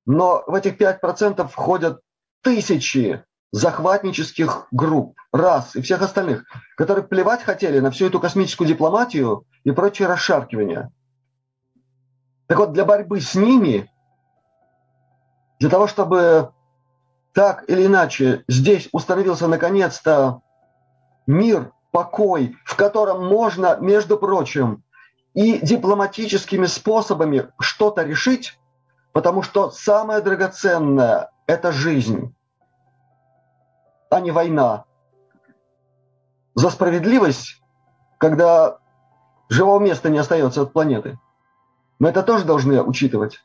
Но 0.08 0.42
в 0.46 0.54
этих 0.54 0.80
5% 0.80 1.46
входят 1.48 2.00
тысячи 2.42 3.22
захватнических 3.52 4.66
групп, 4.70 5.18
рас 5.32 5.76
и 5.76 5.82
всех 5.82 6.00
остальных, 6.00 6.46
которые 6.78 7.06
плевать 7.06 7.42
хотели 7.42 7.78
на 7.78 7.90
всю 7.90 8.06
эту 8.06 8.18
космическую 8.18 8.66
дипломатию 8.66 9.44
и 9.64 9.70
прочие 9.70 10.08
расшаркивания. 10.08 10.90
Так 12.46 12.58
вот, 12.58 12.72
для 12.72 12.86
борьбы 12.86 13.20
с 13.20 13.34
ними, 13.34 13.92
для 15.60 15.68
того, 15.68 15.86
чтобы 15.86 16.52
так 17.34 17.68
или 17.68 17.84
иначе 17.84 18.44
здесь 18.48 18.88
установился 18.92 19.46
наконец-то 19.46 20.40
мир, 21.26 21.70
покой, 21.90 22.56
в 22.64 22.76
котором 22.76 23.26
можно, 23.26 23.76
между 23.78 24.16
прочим, 24.16 24.82
и 25.34 25.58
дипломатическими 25.58 26.64
способами 26.64 27.48
что-то 27.60 28.04
решить, 28.04 28.58
потому 29.18 29.42
что 29.42 29.72
самое 29.72 30.20
драгоценное– 30.20 31.32
это 31.48 31.72
жизнь 31.72 32.32
а 34.10 34.20
не 34.20 34.30
война. 34.30 34.84
За 36.54 36.70
справедливость, 36.70 37.60
когда 38.18 38.78
живого 39.48 39.80
места 39.80 40.08
не 40.08 40.18
остается 40.18 40.62
от 40.62 40.72
планеты. 40.72 41.18
Мы 41.98 42.10
это 42.10 42.22
тоже 42.22 42.44
должны 42.44 42.80
учитывать. 42.80 43.40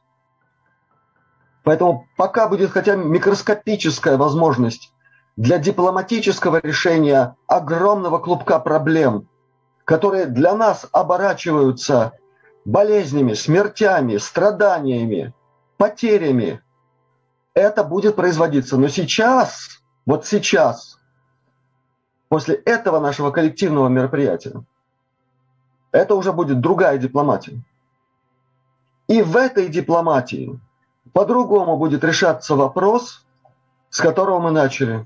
Поэтому 1.63 2.05
пока 2.17 2.47
будет 2.47 2.69
хотя 2.69 2.95
микроскопическая 2.95 4.15
возможность 4.15 4.93
для 5.37 5.57
дипломатического 5.57 6.61
решения 6.61 7.35
огромного 7.47 8.19
клубка 8.19 8.59
проблем, 8.59 9.27
которые 9.85 10.27
для 10.27 10.55
нас 10.55 10.87
оборачиваются 10.91 12.11
болезнями, 12.63 13.33
смертями, 13.33 14.17
страданиями, 14.17 15.33
потерями, 15.77 16.61
это 17.53 17.83
будет 17.83 18.15
производиться. 18.15 18.77
Но 18.77 18.87
сейчас 18.87 19.81
вот 20.05 20.25
сейчас, 20.25 20.99
после 22.29 22.55
этого 22.55 22.99
нашего 22.99 23.31
коллективного 23.31 23.87
мероприятия, 23.87 24.63
это 25.91 26.15
уже 26.15 26.33
будет 26.33 26.59
другая 26.59 26.97
дипломатия. 26.97 27.61
И 29.07 29.21
в 29.21 29.37
этой 29.37 29.67
дипломатии 29.67 30.59
по-другому 31.13 31.77
будет 31.77 32.03
решаться 32.03 32.55
вопрос, 32.55 33.25
с 33.89 33.99
которого 33.99 34.39
мы 34.39 34.51
начали. 34.51 35.05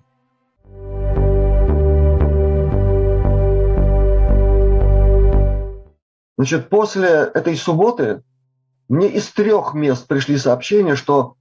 Значит, 6.38 6.70
после 6.70 7.08
этой 7.34 7.58
субботы 7.58 8.24
мне 8.88 9.10
из 9.10 9.30
трех 9.32 9.73
мест 9.73 10.08
пришли 10.08 10.38
сообщения, 10.38 10.95
что 10.95 11.36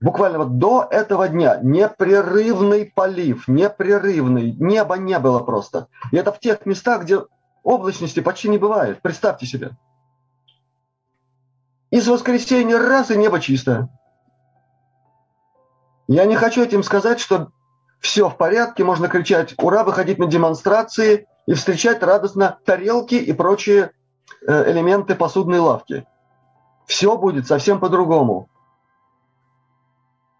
буквально 0.00 0.38
вот 0.38 0.58
до 0.58 0.86
этого 0.90 1.28
дня 1.28 1.58
непрерывный 1.62 2.86
полив, 2.86 3.48
непрерывный, 3.48 4.52
неба 4.52 4.96
не 4.96 5.18
было 5.18 5.40
просто. 5.40 5.88
И 6.12 6.16
это 6.16 6.32
в 6.32 6.40
тех 6.40 6.66
местах, 6.66 7.02
где 7.02 7.20
облачности 7.62 8.20
почти 8.20 8.48
не 8.48 8.58
бывает. 8.58 9.00
Представьте 9.02 9.46
себе. 9.46 9.72
Из 11.90 12.06
воскресенья 12.06 12.78
раз 12.78 13.10
и 13.10 13.16
небо 13.16 13.40
чистое. 13.40 13.88
Я 16.06 16.24
не 16.24 16.36
хочу 16.36 16.62
этим 16.62 16.82
сказать, 16.82 17.20
что 17.20 17.50
все 18.00 18.28
в 18.28 18.36
порядке, 18.36 18.84
можно 18.84 19.08
кричать 19.08 19.54
«Ура!», 19.58 19.84
выходить 19.84 20.18
на 20.18 20.26
демонстрации 20.26 21.26
и 21.46 21.54
встречать 21.54 22.02
радостно 22.02 22.58
тарелки 22.64 23.14
и 23.14 23.32
прочие 23.32 23.92
э, 24.46 24.72
элементы 24.72 25.14
посудной 25.14 25.58
лавки. 25.58 26.06
Все 26.90 27.16
будет 27.16 27.46
совсем 27.46 27.78
по-другому 27.78 28.50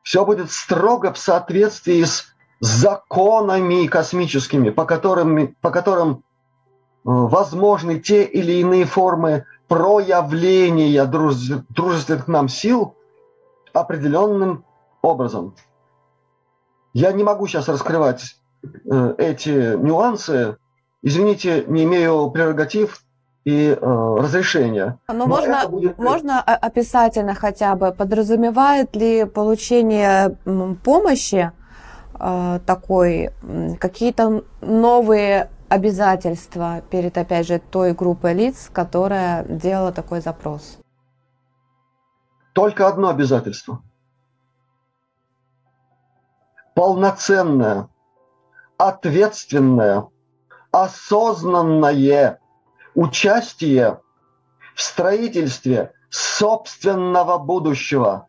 все 0.02 0.24
будет 0.24 0.50
строго 0.50 1.12
в 1.12 1.18
соответствии 1.18 2.02
с 2.02 2.34
законами 2.58 3.86
космическими, 3.86 4.70
по 4.70 4.84
которым, 4.84 5.54
по 5.60 5.70
которым 5.70 6.10
э, 6.10 6.18
возможны 7.04 8.00
те 8.00 8.24
или 8.24 8.54
иные 8.54 8.86
формы 8.86 9.46
проявления 9.68 11.06
дружественных 11.06 12.26
нам 12.26 12.48
сил 12.48 12.96
определенным 13.72 14.64
образом. 15.00 15.54
Я 16.92 17.12
не 17.12 17.22
могу 17.22 17.46
сейчас 17.46 17.68
раскрывать 17.68 18.36
э, 18.64 19.14
эти 19.16 19.76
нюансы. 19.76 20.56
Извините, 21.02 21.64
не 21.68 21.84
имею 21.84 22.32
прерогатив 22.32 23.00
и 23.44 23.68
э, 23.68 24.16
разрешения. 24.18 24.98
Но, 25.08 25.14
Но 25.14 25.26
можно, 25.26 25.68
будет... 25.68 25.98
можно 25.98 26.40
описательно 26.40 27.34
хотя 27.34 27.74
бы, 27.74 27.92
подразумевает 27.92 28.94
ли 28.94 29.24
получение 29.24 30.36
помощи 30.84 31.52
э, 32.18 32.60
такой 32.66 33.30
какие-то 33.78 34.44
новые 34.60 35.50
обязательства 35.68 36.82
перед, 36.90 37.16
опять 37.16 37.46
же, 37.46 37.60
той 37.60 37.94
группой 37.94 38.34
лиц, 38.34 38.68
которая 38.72 39.44
делала 39.44 39.92
такой 39.92 40.20
запрос? 40.20 40.78
Только 42.52 42.88
одно 42.88 43.08
обязательство. 43.08 43.82
Полноценное, 46.74 47.88
ответственное, 48.76 50.08
осознанное 50.72 52.39
участие 52.94 54.00
в 54.74 54.82
строительстве 54.82 55.92
собственного 56.10 57.38
будущего. 57.38 58.26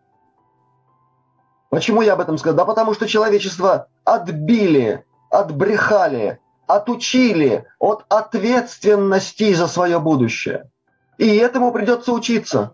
Почему 1.69 2.01
я 2.01 2.13
об 2.13 2.19
этом 2.19 2.37
сказал? 2.37 2.57
Да 2.57 2.65
потому 2.65 2.93
что 2.93 3.07
человечество 3.07 3.87
отбили, 4.03 5.05
отбрехали, 5.29 6.39
отучили 6.67 7.65
от 7.79 8.05
ответственности 8.09 9.53
за 9.53 9.67
свое 9.67 9.99
будущее. 9.99 10.69
И 11.17 11.37
этому 11.37 11.71
придется 11.71 12.11
учиться. 12.11 12.73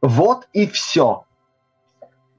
Вот 0.00 0.48
и 0.52 0.66
все. 0.66 1.24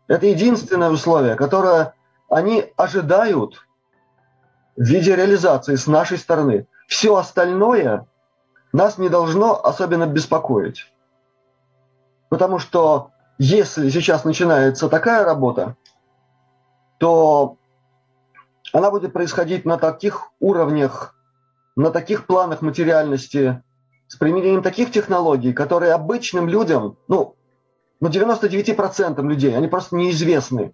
Это 0.08 0.26
единственное 0.26 0.90
условие, 0.90 1.36
которое 1.36 1.94
они 2.30 2.72
ожидают 2.76 3.66
в 4.76 4.84
виде 4.84 5.16
реализации 5.16 5.76
с 5.76 5.88
нашей 5.88 6.18
стороны. 6.18 6.68
Все 6.88 7.16
остальное 7.16 8.08
нас 8.72 8.98
не 8.98 9.10
должно 9.10 9.64
особенно 9.64 10.06
беспокоить. 10.06 10.92
Потому 12.30 12.60
что 12.60 13.12
если 13.38 13.90
сейчас 13.90 14.26
начинается 14.26 14.90
такая 14.90 15.24
работа, 15.24 15.76
то 16.98 17.58
она 18.74 18.92
будет 18.92 19.14
происходить 19.14 19.66
на 19.66 19.78
таких 19.78 20.32
уровнях, 20.40 21.16
на 21.76 21.92
таких 21.92 22.26
планах 22.26 22.62
материальности, 22.62 23.64
с 24.08 24.16
применением 24.16 24.64
таких 24.64 24.92
технологий, 24.92 25.54
которые 25.54 25.94
обычным 25.94 26.48
людям, 26.48 26.98
ну, 27.08 27.36
ну 28.00 28.10
99% 28.10 29.22
людей, 29.24 29.56
они 29.56 29.68
просто 29.68 29.96
неизвестны. 29.96 30.74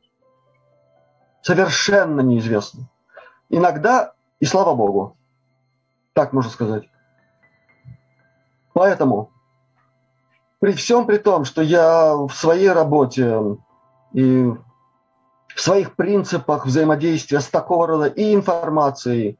Совершенно 1.41 2.21
неизвестны. 2.21 2.87
Иногда, 3.49 4.13
и 4.39 4.45
слава 4.45 4.73
богу, 4.75 5.17
так 6.13 6.31
можно 6.31 6.51
сказать. 6.51 6.83
Поэтому 8.73 9.31
при 10.59 10.71
всем 10.71 11.05
при 11.05 11.17
том, 11.17 11.45
что 11.45 11.61
я 11.61 12.15
в 12.15 12.31
своей 12.31 12.69
работе 12.69 13.57
и 14.13 14.51
в 15.47 15.61
своих 15.61 15.95
принципах 15.95 16.65
взаимодействия 16.65 17.39
с 17.41 17.47
такого 17.47 17.87
рода 17.87 18.05
и 18.05 18.33
информацией, 18.33 19.37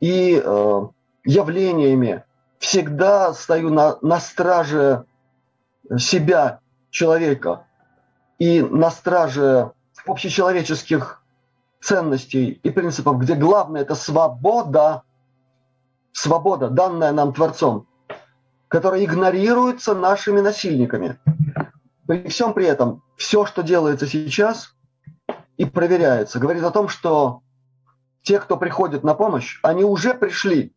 и 0.00 0.42
э, 0.44 0.82
явлениями 1.24 2.24
всегда 2.58 3.32
стою 3.32 3.70
на, 3.70 3.96
на 4.02 4.20
страже 4.20 5.04
себя, 5.96 6.60
человека, 6.90 7.66
и 8.38 8.60
на 8.62 8.90
страже 8.90 9.72
общечеловеческих 10.06 11.22
ценностей 11.80 12.60
и 12.62 12.70
принципов, 12.70 13.18
где 13.18 13.34
главное 13.34 13.82
это 13.82 13.94
свобода, 13.94 15.02
свобода, 16.12 16.68
данная 16.68 17.12
нам 17.12 17.32
Творцом, 17.32 17.86
которая 18.74 19.04
игнорируется 19.04 19.94
нашими 19.94 20.40
насильниками. 20.40 21.16
При 22.08 22.26
всем 22.26 22.52
при 22.54 22.66
этом, 22.66 23.04
все, 23.16 23.46
что 23.46 23.62
делается 23.62 24.08
сейчас 24.08 24.74
и 25.56 25.64
проверяется, 25.64 26.40
говорит 26.40 26.64
о 26.64 26.72
том, 26.72 26.88
что 26.88 27.42
те, 28.22 28.40
кто 28.40 28.56
приходит 28.56 29.04
на 29.04 29.14
помощь, 29.14 29.60
они 29.62 29.84
уже 29.84 30.12
пришли. 30.12 30.74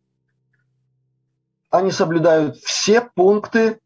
Они 1.70 1.90
соблюдают 1.90 2.58
все 2.58 3.00
пункты 3.00 3.80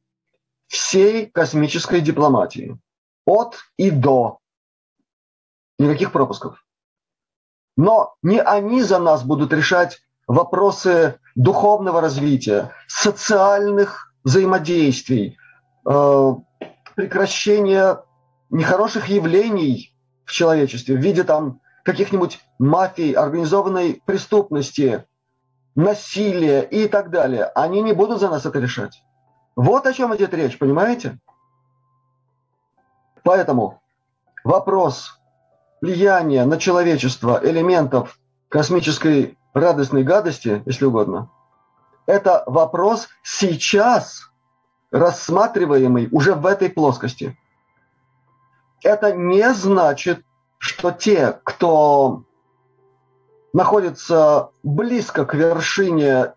всей 0.67 1.31
космической 1.31 2.03
дипломатии. 2.03 2.79
От 3.25 3.61
и 3.79 3.91
до. 3.91 4.41
Никаких 5.79 6.13
пропусков. 6.13 6.63
Но 7.79 8.15
не 8.23 8.43
они 8.43 8.83
за 8.83 8.99
нас 8.99 9.25
будут 9.25 9.55
решать 9.55 10.03
вопросы 10.27 11.19
духовного 11.35 12.01
развития, 12.01 12.71
социальных 12.87 14.13
взаимодействий, 14.25 15.39
э, 15.87 16.35
прекращения 16.95 17.99
нехороших 18.51 19.09
явлений 19.09 19.95
в 20.25 20.33
человечестве 20.33 20.97
в 20.97 21.01
виде 21.01 21.25
там 21.25 21.61
каких-нибудь 21.85 22.41
мафий, 22.59 23.13
организованной 23.13 24.03
преступности, 24.05 25.05
насилия 25.75 26.63
и 26.63 26.87
так 26.87 27.11
далее. 27.11 27.47
Они 27.47 27.81
не 27.81 27.93
будут 27.93 28.21
за 28.21 28.29
нас 28.29 28.47
это 28.47 28.59
решать. 28.61 29.03
Вот 29.57 29.87
о 29.87 29.93
чем 29.93 30.15
идет 30.15 30.35
речь, 30.35 30.59
понимаете? 30.59 31.19
Поэтому 33.25 33.83
вопрос 34.45 35.19
влияния 35.81 36.45
на 36.45 36.59
человечество 36.59 37.41
элементов 37.43 38.19
космической 38.49 39.39
радостной 39.55 40.03
гадости, 40.03 40.63
если 40.67 40.85
угодно, 40.85 41.31
это 42.07 42.43
вопрос 42.47 43.09
сейчас 43.23 44.31
рассматриваемый 44.91 46.09
уже 46.11 46.35
в 46.35 46.47
этой 46.47 46.69
плоскости. 46.69 47.39
Это 48.83 49.13
не 49.13 49.53
значит, 49.55 50.25
что 50.59 50.91
те, 50.91 51.41
кто 51.45 52.25
находится 53.53 54.51
близко 54.63 55.25
к 55.25 55.35
вершине 55.35 56.35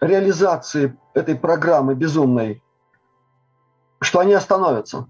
реализации 0.00 0.96
этой 1.14 1.34
программы 1.34 1.94
безумной, 1.94 2.62
что 4.00 4.20
они 4.20 4.34
остановятся, 4.34 5.06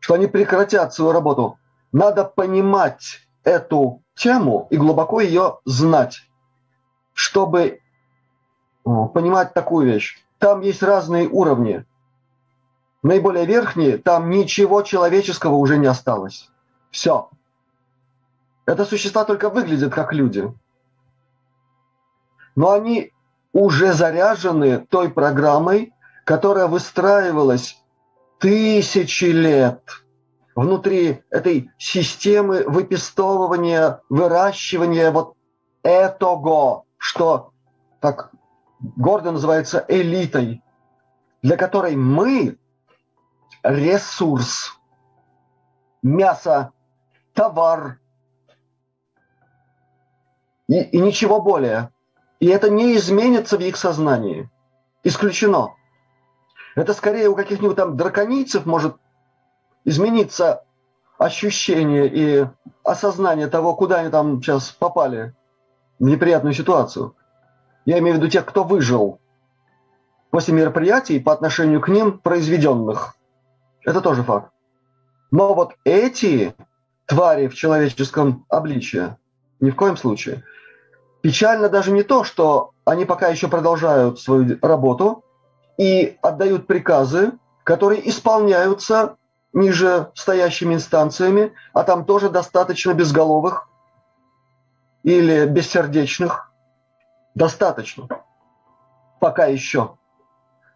что 0.00 0.14
они 0.14 0.26
прекратят 0.26 0.92
свою 0.92 1.12
работу. 1.12 1.58
Надо 1.92 2.24
понимать 2.24 3.20
эту 3.44 4.02
тему 4.20 4.66
и 4.70 4.76
глубоко 4.76 5.20
ее 5.20 5.60
знать, 5.64 6.28
чтобы 7.14 7.80
понимать 8.84 9.54
такую 9.54 9.86
вещь. 9.86 10.22
Там 10.38 10.60
есть 10.60 10.82
разные 10.82 11.26
уровни. 11.26 11.84
Наиболее 13.02 13.46
верхние, 13.46 13.96
там 13.96 14.28
ничего 14.28 14.82
человеческого 14.82 15.54
уже 15.54 15.78
не 15.78 15.86
осталось. 15.86 16.50
Все. 16.90 17.30
Это 18.66 18.84
существа 18.84 19.24
только 19.24 19.48
выглядят 19.48 19.94
как 19.94 20.12
люди. 20.12 20.52
Но 22.56 22.72
они 22.72 23.12
уже 23.52 23.94
заряжены 23.94 24.86
той 24.90 25.08
программой, 25.08 25.94
которая 26.24 26.66
выстраивалась 26.66 27.82
тысячи 28.38 29.24
лет 29.24 29.82
внутри 30.60 31.24
этой 31.30 31.70
системы 31.78 32.64
выпестовывания, 32.64 34.02
выращивания 34.10 35.10
вот 35.10 35.34
этого, 35.82 36.84
что 36.98 37.52
так 37.98 38.30
гордо 38.78 39.32
называется 39.32 39.82
элитой, 39.88 40.62
для 41.40 41.56
которой 41.56 41.96
мы 41.96 42.58
ресурс, 43.62 44.78
мясо, 46.02 46.72
товар 47.32 47.98
и, 50.68 50.82
и 50.82 51.00
ничего 51.00 51.40
более. 51.40 51.90
И 52.38 52.48
это 52.48 52.68
не 52.68 52.96
изменится 52.96 53.56
в 53.56 53.62
их 53.62 53.78
сознании. 53.78 54.50
Исключено. 55.04 55.74
Это 56.76 56.92
скорее 56.92 57.30
у 57.30 57.34
каких-нибудь 57.34 57.76
там 57.76 57.96
драконийцев 57.96 58.66
может 58.66 58.96
измениться 59.84 60.64
ощущение 61.18 62.08
и 62.08 62.46
осознание 62.84 63.46
того, 63.46 63.74
куда 63.74 64.00
они 64.00 64.10
там 64.10 64.42
сейчас 64.42 64.70
попали 64.70 65.34
в 65.98 66.04
неприятную 66.04 66.54
ситуацию. 66.54 67.14
Я 67.84 67.98
имею 67.98 68.16
в 68.16 68.18
виду 68.18 68.30
тех, 68.30 68.46
кто 68.46 68.64
выжил 68.64 69.20
после 70.30 70.54
мероприятий 70.54 71.18
по 71.18 71.32
отношению 71.32 71.80
к 71.80 71.88
ним 71.88 72.18
произведенных. 72.18 73.16
Это 73.84 74.00
тоже 74.00 74.22
факт. 74.22 74.50
Но 75.30 75.54
вот 75.54 75.74
эти 75.84 76.54
твари 77.06 77.48
в 77.48 77.54
человеческом 77.54 78.46
обличии 78.48 79.16
ни 79.60 79.70
в 79.70 79.76
коем 79.76 79.96
случае. 79.96 80.44
Печально 81.20 81.68
даже 81.68 81.92
не 81.92 82.02
то, 82.02 82.24
что 82.24 82.70
они 82.84 83.04
пока 83.04 83.28
еще 83.28 83.48
продолжают 83.48 84.20
свою 84.20 84.58
работу 84.62 85.24
и 85.76 86.16
отдают 86.22 86.66
приказы, 86.66 87.32
которые 87.62 88.08
исполняются 88.08 89.16
ниже 89.52 90.10
стоящими 90.14 90.74
инстанциями, 90.74 91.52
а 91.72 91.82
там 91.84 92.04
тоже 92.04 92.30
достаточно 92.30 92.92
безголовых 92.94 93.68
или 95.02 95.46
бессердечных. 95.46 96.52
Достаточно. 97.34 98.08
Пока 99.18 99.46
еще. 99.46 99.96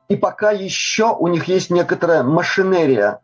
И 0.09 0.17
пока 0.17 0.51
еще 0.51 1.15
у 1.15 1.29
них 1.29 1.45
есть 1.45 1.71
некоторая 1.71 2.23
машинерия, 2.23 3.21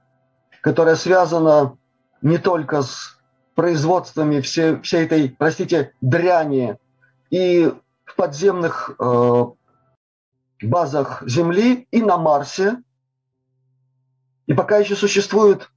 которая 0.63 0.97
связана 0.97 1.77
не 2.23 2.39
только 2.39 2.83
с 2.83 3.19
производствами 3.55 4.41
всей, 4.41 4.81
всей 4.81 5.05
этой, 5.05 5.29
простите, 5.31 5.93
дряни 6.01 6.79
и 7.31 7.73
в 8.05 8.17
подземных 8.17 8.93
э, 8.99 9.45
базах 10.63 11.23
Земли, 11.27 11.87
и 11.91 12.03
на 12.03 12.17
Марсе. 12.17 12.79
И 14.51 14.53
пока 14.53 14.79
еще 14.79 14.97
существуют 14.97 15.71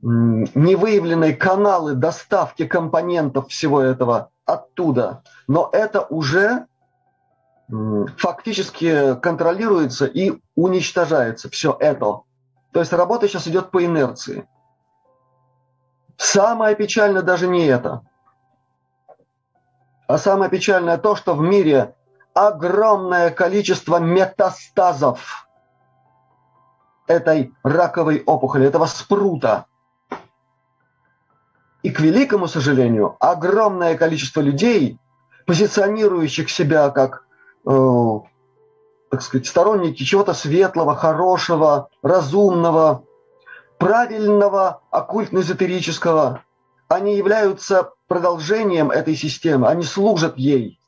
невыявленные 0.00 1.36
каналы 1.36 1.92
доставки 1.92 2.66
компонентов 2.66 3.48
всего 3.48 3.82
этого 3.82 4.30
оттуда. 4.46 5.22
Но 5.46 5.68
это 5.70 6.00
уже 6.06 6.64
фактически 8.16 9.14
контролируется 9.16 10.06
и 10.06 10.40
уничтожается 10.54 11.50
все 11.50 11.76
это. 11.78 12.22
То 12.72 12.80
есть 12.80 12.94
работа 12.94 13.28
сейчас 13.28 13.46
идет 13.46 13.70
по 13.70 13.84
инерции. 13.84 14.48
Самое 16.16 16.74
печальное 16.76 17.20
даже 17.20 17.46
не 17.46 17.66
это. 17.66 18.00
А 20.06 20.16
самое 20.16 20.50
печальное 20.50 20.96
то, 20.96 21.14
что 21.14 21.34
в 21.34 21.42
мире 21.42 21.94
огромное 22.32 23.28
количество 23.28 23.98
метастазов 23.98 25.46
этой 27.06 27.52
раковой 27.62 28.22
опухоли, 28.24 28.66
этого 28.66 28.86
спрута. 28.86 29.66
И, 31.82 31.90
к 31.90 32.00
великому 32.00 32.48
сожалению, 32.48 33.16
огромное 33.20 33.96
количество 33.96 34.40
людей, 34.40 34.98
позиционирующих 35.46 36.48
себя 36.50 36.88
как 36.90 37.26
э, 37.66 38.18
так 39.14 39.22
сказать, 39.22 39.46
сторонники 39.46 40.02
чего-то 40.02 40.34
светлого, 40.34 40.96
хорошего, 40.96 41.88
разумного, 42.02 43.04
правильного, 43.78 44.80
оккультно-эзотерического, 44.90 46.40
они 46.88 47.16
являются 47.16 47.92
продолжением 48.08 48.90
этой 48.90 49.14
системы, 49.14 49.68
они 49.68 49.84
служат 49.84 50.36
ей. 50.36 50.80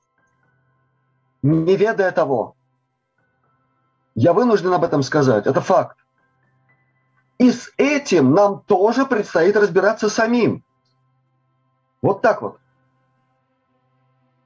Не 1.43 1.77
ведая 1.77 2.11
того, 2.11 2.57
я 4.17 4.33
вынужден 4.33 4.73
об 4.73 4.83
этом 4.83 5.05
сказать, 5.05 5.47
это 5.47 5.61
факт. 5.61 5.97
И 7.39 7.51
с 7.51 7.71
этим 7.77 8.33
нам 8.33 8.61
тоже 8.67 9.05
предстоит 9.05 9.57
разбираться 9.57 10.09
самим. 10.09 10.65
Вот 12.03 12.23
так 12.23 12.43
вот. 12.43 12.59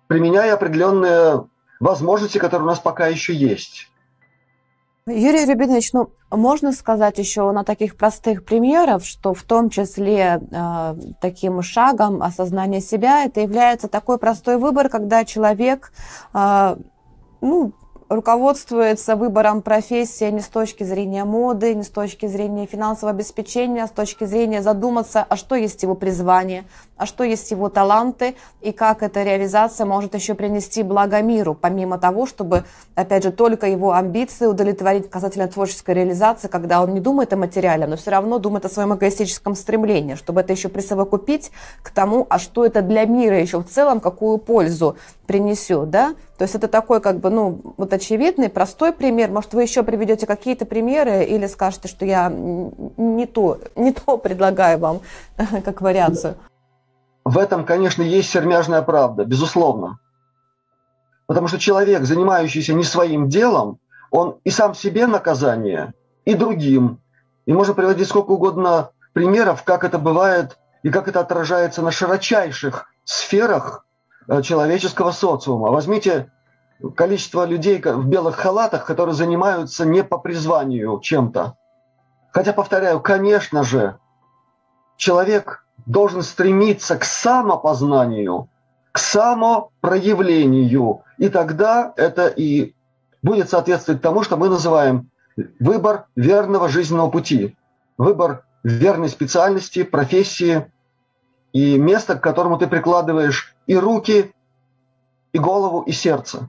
Применяя 0.09 0.55
определенные 0.55 1.47
возможности, 1.79 2.39
которые 2.39 2.65
у 2.67 2.71
нас 2.71 2.81
пока 2.81 3.07
еще 3.07 3.33
есть. 3.35 3.91
Юрий 5.07 5.45
Рябинович, 5.45 5.93
ну, 5.93 6.11
можно 6.31 6.73
сказать 6.73 7.19
еще 7.19 7.51
на 7.53 7.65
таких 7.65 7.97
простых 7.97 8.45
примерах, 8.45 9.05
что 9.05 9.35
в 9.35 9.43
том 9.43 9.71
числе 9.71 10.41
э, 10.41 10.95
таким 11.21 11.63
шагом 11.63 12.23
осознания 12.23 12.81
себя 12.81 13.25
это 13.25 13.41
является 13.41 13.89
такой 13.89 14.19
простой 14.19 14.59
выбор, 14.59 14.89
когда 14.89 15.25
человек 15.25 15.93
э, 16.35 16.77
ну, 17.41 17.73
руководствуется 18.11 19.15
выбором 19.15 19.63
профессии 19.63 20.29
не 20.31 20.41
с 20.41 20.49
точки 20.49 20.83
зрения 20.83 21.25
моды, 21.25 21.75
не 21.75 21.85
с 21.85 21.89
точки 21.89 22.27
зрения 22.27 22.67
финансового 22.67 23.15
обеспечения, 23.15 23.85
а 23.85 23.87
с 23.87 23.93
точки 23.93 24.25
зрения 24.25 24.63
задуматься, 24.63 25.25
а 25.27 25.37
что 25.37 25.55
есть 25.55 25.85
его 25.85 25.95
призвание, 25.95 26.65
а 26.97 27.07
что 27.07 27.23
есть 27.23 27.53
его 27.53 27.69
таланты 27.69 28.35
и 28.61 28.73
как 28.73 29.05
эта 29.05 29.23
реализация 29.23 29.87
может 29.87 30.17
еще 30.17 30.35
принести 30.35 30.83
благо 30.83 31.23
миру, 31.23 31.55
помимо 31.55 31.99
того, 31.99 32.27
чтобы, 32.27 32.65
опять 32.97 33.23
же, 33.23 33.31
только 33.31 33.69
его 33.69 33.93
амбиции 33.93 34.47
удовлетворить 34.47 35.09
касательно 35.09 35.47
творческой 35.47 35.95
реализации, 35.95 36.49
когда 36.49 36.83
он 36.83 36.93
не 36.93 37.01
думает 37.01 37.33
о 37.33 37.37
материале, 37.37 37.87
но 37.87 37.97
все 37.97 38.11
равно 38.11 38.39
думает 38.41 38.65
о 38.65 38.69
своем 38.69 38.93
эгоистическом 38.93 39.55
стремлении, 39.55 40.17
чтобы 40.17 40.41
это 40.41 40.53
еще 40.53 40.69
присовокупить 40.69 41.53
к 41.85 41.91
тому, 41.91 42.27
а 42.29 42.41
что 42.41 42.67
это 42.67 42.83
для 42.83 43.05
мира 43.05 43.41
еще 43.41 43.61
в 43.61 43.69
целом, 43.69 44.01
какую 44.01 44.39
пользу 44.39 44.97
принесет, 45.31 45.91
да? 45.91 46.17
То 46.39 46.43
есть 46.43 46.57
это 46.57 46.67
такой 46.67 47.01
как 47.01 47.21
бы, 47.21 47.31
ну, 47.31 47.61
вот 47.77 47.93
очевидный, 47.93 48.49
простой 48.49 48.93
пример. 48.93 49.31
Может, 49.31 49.55
вы 49.55 49.63
еще 49.63 49.85
приведете 49.85 50.27
какие-то 50.27 50.67
примеры 50.67 51.23
или 51.23 51.47
скажете, 51.47 51.87
что 51.87 52.05
я 52.05 52.29
не 52.29 53.27
то, 53.27 53.61
не 53.77 53.93
то 53.93 54.19
предлагаю 54.19 54.81
вам 54.81 55.01
как 55.65 55.83
вариацию? 55.83 56.35
В 57.25 57.39
этом, 57.39 57.65
конечно, 57.65 58.03
есть 58.03 58.29
сермяжная 58.29 58.83
правда, 58.83 59.25
безусловно. 59.25 60.01
Потому 61.29 61.47
что 61.47 61.61
человек, 61.61 62.03
занимающийся 62.03 62.75
не 62.75 62.83
своим 62.83 63.29
делом, 63.29 63.79
он 64.11 64.39
и 64.43 64.51
сам 64.51 64.75
себе 64.75 65.07
наказание, 65.07 65.95
и 66.25 66.35
другим. 66.35 66.99
И 67.47 67.53
можно 67.53 67.73
приводить 67.73 68.09
сколько 68.09 68.33
угодно 68.33 68.91
примеров, 69.13 69.63
как 69.63 69.85
это 69.85 70.01
бывает 70.01 70.59
и 70.83 70.91
как 70.91 71.07
это 71.07 71.21
отражается 71.21 71.83
на 71.83 71.93
широчайших 71.93 72.87
сферах 73.05 73.87
человеческого 74.43 75.13
социума. 75.13 75.71
Возьмите 75.71 76.31
количество 76.95 77.45
людей 77.45 77.83
в 77.83 78.07
белых 78.07 78.37
халатах, 78.37 78.87
которые 78.87 79.15
занимаются 79.15 79.85
не 79.85 80.03
по 80.03 80.19
призванию 80.19 80.99
чем-то. 81.01 81.57
Хотя, 82.33 82.53
повторяю, 82.53 83.01
конечно 83.01 83.65
же, 83.65 83.99
человек 84.97 85.67
должен 85.87 86.23
стремиться 86.23 86.97
к 86.97 87.05
самопознанию, 87.05 88.49
к 88.93 88.99
самопроявлению. 88.99 91.03
И 91.19 91.29
тогда 91.29 91.93
это 91.97 92.29
и 92.29 92.75
будет 93.23 93.51
соответствовать 93.51 94.01
тому, 94.01 94.23
что 94.23 94.37
мы 94.37 94.49
называем 94.49 95.11
выбор 95.59 96.07
верного 96.17 96.69
жизненного 96.69 97.11
пути, 97.11 97.57
выбор 97.99 98.45
верной 98.63 99.09
специальности, 99.09 99.83
профессии 99.83 100.71
и 101.53 101.79
места, 101.79 102.15
к 102.15 102.23
которому 102.23 102.59
ты 102.59 102.67
прикладываешь 102.67 103.55
и 103.67 103.77
руки, 103.77 104.33
и 105.33 105.39
голову, 105.39 105.83
и 105.83 105.93
сердце. 105.93 106.49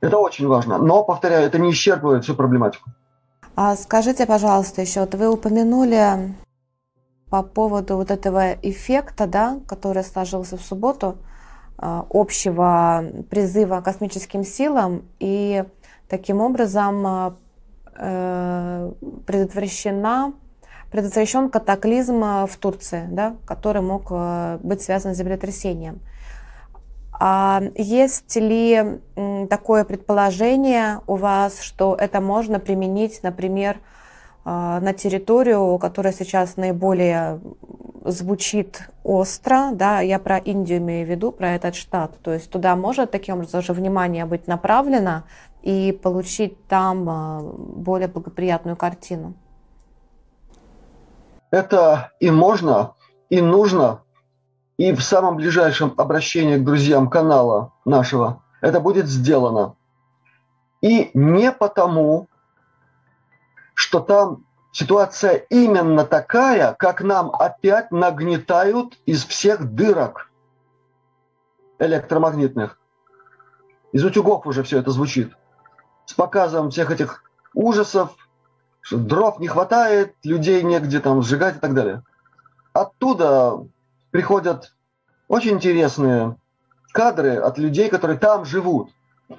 Это 0.00 0.18
очень 0.18 0.46
важно. 0.46 0.78
Но, 0.78 1.04
повторяю, 1.04 1.46
это 1.46 1.58
не 1.58 1.70
исчерпывает 1.70 2.24
всю 2.24 2.34
проблематику. 2.34 2.90
А 3.54 3.74
скажите, 3.76 4.26
пожалуйста, 4.26 4.82
еще, 4.82 5.00
вот 5.00 5.14
вы 5.14 5.28
упомянули 5.28 6.34
по 7.30 7.42
поводу 7.42 7.96
вот 7.96 8.10
этого 8.10 8.52
эффекта, 8.62 9.26
да, 9.26 9.58
который 9.66 10.04
сложился 10.04 10.56
в 10.56 10.62
субботу, 10.62 11.16
а, 11.78 12.06
общего 12.10 13.04
призыва 13.30 13.80
космическим 13.80 14.44
силам, 14.44 15.02
и 15.18 15.64
таким 16.08 16.40
образом 16.40 17.06
а, 17.06 17.36
э, 17.98 18.92
предотвращена 19.26 20.34
предотвращен 20.90 21.50
катаклизм 21.50 22.22
э, 22.22 22.46
в 22.46 22.56
Турции, 22.56 23.06
да, 23.10 23.36
который 23.44 23.82
мог 23.82 24.06
э, 24.10 24.58
быть 24.62 24.82
связан 24.82 25.14
с 25.14 25.18
землетрясением. 25.18 26.00
А 27.18 27.62
есть 27.74 28.36
ли 28.36 29.00
такое 29.48 29.84
предположение 29.84 31.00
у 31.06 31.16
вас, 31.16 31.60
что 31.60 31.96
это 31.98 32.20
можно 32.20 32.60
применить, 32.60 33.22
например, 33.22 33.76
э, 33.76 33.78
на 34.80 34.92
территорию, 34.92 35.78
которая 35.78 36.12
сейчас 36.12 36.56
наиболее 36.56 37.40
звучит 38.04 38.88
остро, 39.02 39.70
да, 39.72 40.00
я 40.00 40.18
про 40.18 40.38
Индию 40.38 40.78
имею 40.78 41.06
в 41.06 41.10
виду, 41.10 41.32
про 41.32 41.54
этот 41.54 41.74
штат, 41.74 42.18
то 42.22 42.32
есть 42.32 42.50
туда 42.50 42.76
может 42.76 43.10
таким 43.10 43.36
образом 43.36 43.62
же 43.62 43.72
внимание 43.72 44.26
быть 44.26 44.46
направлено 44.46 45.24
и 45.62 45.98
получить 46.00 46.64
там 46.68 47.40
более 47.82 48.06
благоприятную 48.06 48.76
картину? 48.76 49.34
Это 51.50 52.12
и 52.20 52.30
можно, 52.30 52.94
и 53.30 53.40
нужно, 53.40 54.02
и 54.76 54.92
в 54.92 55.00
самом 55.02 55.36
ближайшем 55.36 55.94
обращении 55.96 56.56
к 56.56 56.64
друзьям 56.64 57.08
канала 57.08 57.72
нашего 57.84 58.42
это 58.60 58.80
будет 58.80 59.06
сделано. 59.06 59.76
И 60.82 61.10
не 61.14 61.52
потому, 61.52 62.28
что 63.74 64.00
там 64.00 64.44
ситуация 64.72 65.34
именно 65.48 66.04
такая, 66.04 66.74
как 66.74 67.00
нам 67.02 67.30
опять 67.30 67.90
нагнетают 67.90 68.98
из 69.06 69.24
всех 69.24 69.74
дырок 69.74 70.30
электромагнитных. 71.78 72.78
Из 73.92 74.04
утюгов 74.04 74.46
уже 74.46 74.62
все 74.62 74.78
это 74.78 74.90
звучит. 74.90 75.32
С 76.04 76.12
показом 76.12 76.70
всех 76.70 76.90
этих 76.90 77.22
ужасов, 77.54 78.14
что 78.86 78.98
дров 78.98 79.40
не 79.40 79.48
хватает, 79.48 80.14
людей 80.22 80.62
негде 80.62 81.00
там 81.00 81.20
сжигать 81.20 81.56
и 81.56 81.58
так 81.58 81.74
далее. 81.74 82.04
Оттуда 82.72 83.64
приходят 84.12 84.74
очень 85.26 85.54
интересные 85.54 86.36
кадры 86.92 87.34
от 87.34 87.58
людей, 87.58 87.88
которые 87.88 88.16
там 88.16 88.44
живут. 88.44 88.90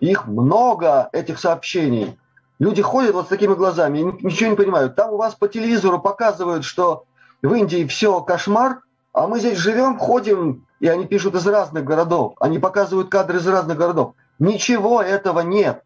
Их 0.02 0.28
много, 0.28 1.08
этих 1.14 1.40
сообщений. 1.40 2.20
Люди 2.60 2.82
ходят 2.82 3.14
вот 3.14 3.28
с 3.28 3.30
такими 3.30 3.54
глазами, 3.54 4.00
ничего 4.22 4.50
не 4.50 4.58
понимают. 4.58 4.96
Там 4.96 5.14
у 5.14 5.18
вас 5.18 5.34
по 5.34 5.48
телевизору 5.48 6.02
показывают, 6.02 6.66
что 6.66 7.06
в 7.42 7.54
Индии 7.54 7.88
все 7.88 8.20
кошмар, 8.20 8.82
а 9.14 9.28
мы 9.28 9.40
здесь 9.40 9.58
живем, 9.58 9.98
ходим, 9.98 10.68
и 10.82 10.90
они 10.90 11.06
пишут 11.06 11.36
из 11.36 11.48
разных 11.48 11.86
городов. 11.86 12.34
Они 12.42 12.60
показывают 12.60 13.08
кадры 13.08 13.38
из 13.38 13.48
разных 13.48 13.78
городов. 13.78 14.14
Ничего 14.40 15.02
этого 15.02 15.40
нет. 15.40 15.84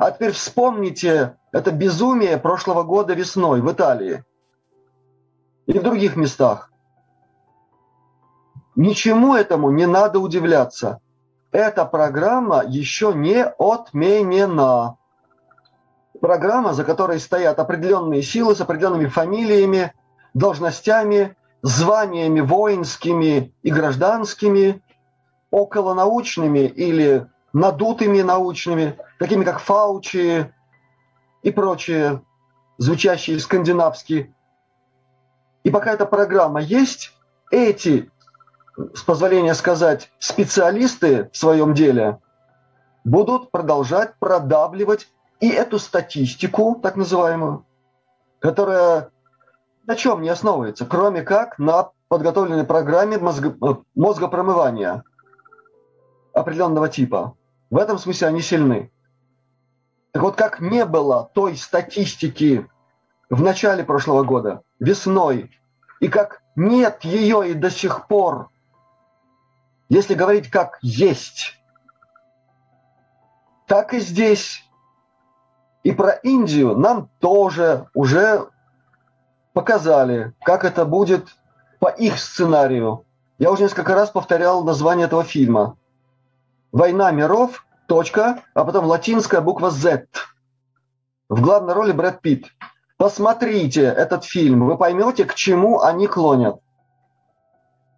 А 0.00 0.12
теперь 0.12 0.32
вспомните 0.32 1.36
это 1.52 1.72
безумие 1.72 2.38
прошлого 2.38 2.84
года 2.84 3.12
весной 3.12 3.60
в 3.60 3.70
Италии 3.70 4.24
и 5.66 5.78
в 5.78 5.82
других 5.82 6.16
местах. 6.16 6.72
Ничему 8.76 9.34
этому 9.34 9.70
не 9.70 9.84
надо 9.86 10.18
удивляться. 10.18 11.00
Эта 11.52 11.84
программа 11.84 12.64
еще 12.66 13.12
не 13.12 13.44
отменена. 13.44 14.96
Программа, 16.18 16.72
за 16.72 16.84
которой 16.84 17.20
стоят 17.20 17.58
определенные 17.58 18.22
силы 18.22 18.54
с 18.54 18.60
определенными 18.62 19.06
фамилиями, 19.06 19.92
должностями, 20.32 21.36
званиями 21.60 22.40
воинскими 22.40 23.54
и 23.62 23.70
гражданскими, 23.70 24.82
околонаучными 25.50 26.60
или 26.60 27.28
надутыми 27.52 28.22
научными, 28.22 28.98
такими 29.18 29.44
как 29.44 29.60
Фаучи 29.60 30.52
и 31.42 31.50
прочие, 31.50 32.22
звучащие 32.78 33.38
скандинавские. 33.38 34.34
И 35.64 35.70
пока 35.70 35.92
эта 35.92 36.06
программа 36.06 36.60
есть, 36.60 37.12
эти, 37.50 38.10
с 38.94 39.02
позволения 39.02 39.54
сказать, 39.54 40.10
специалисты 40.18 41.28
в 41.32 41.36
своем 41.36 41.74
деле 41.74 42.20
будут 43.04 43.50
продолжать 43.50 44.14
продавливать 44.18 45.08
и 45.40 45.48
эту 45.48 45.78
статистику, 45.78 46.78
так 46.82 46.96
называемую, 46.96 47.64
которая 48.38 49.10
на 49.86 49.96
чем 49.96 50.22
не 50.22 50.28
основывается, 50.28 50.86
кроме 50.86 51.22
как 51.22 51.58
на 51.58 51.90
подготовленной 52.08 52.64
программе 52.64 53.18
мозго, 53.18 53.56
мозгопромывания 53.94 55.04
определенного 56.32 56.88
типа. 56.88 57.36
В 57.70 57.76
этом 57.76 57.98
смысле 57.98 58.28
они 58.28 58.42
сильны. 58.42 58.92
Так 60.12 60.22
вот, 60.22 60.36
как 60.36 60.60
не 60.60 60.84
было 60.84 61.30
той 61.34 61.56
статистики 61.56 62.68
в 63.30 63.42
начале 63.42 63.84
прошлого 63.84 64.24
года, 64.24 64.62
весной, 64.80 65.56
и 66.00 66.08
как 66.08 66.42
нет 66.56 67.04
ее 67.04 67.50
и 67.50 67.54
до 67.54 67.70
сих 67.70 68.08
пор, 68.08 68.50
если 69.88 70.14
говорить 70.14 70.50
как 70.50 70.78
есть, 70.82 71.56
так 73.66 73.94
и 73.94 74.00
здесь. 74.00 74.64
И 75.84 75.92
про 75.92 76.10
Индию 76.10 76.76
нам 76.76 77.08
тоже 77.20 77.88
уже 77.94 78.48
показали, 79.52 80.34
как 80.42 80.64
это 80.64 80.84
будет 80.84 81.28
по 81.78 81.86
их 81.86 82.18
сценарию. 82.18 83.06
Я 83.38 83.50
уже 83.50 83.62
несколько 83.62 83.94
раз 83.94 84.10
повторял 84.10 84.64
название 84.64 85.06
этого 85.06 85.24
фильма. 85.24 85.76
«Война 86.72 87.10
миров», 87.10 87.64
точка, 87.90 88.44
а 88.54 88.64
потом 88.64 88.84
латинская 88.84 89.40
буква 89.40 89.70
Z. 89.70 90.06
В 91.28 91.42
главной 91.42 91.74
роли 91.74 91.90
Брэд 91.90 92.20
Питт. 92.20 92.46
Посмотрите 92.96 93.82
этот 93.82 94.24
фильм, 94.24 94.64
вы 94.64 94.78
поймете, 94.78 95.24
к 95.24 95.34
чему 95.34 95.80
они 95.80 96.06
клонят. 96.06 96.60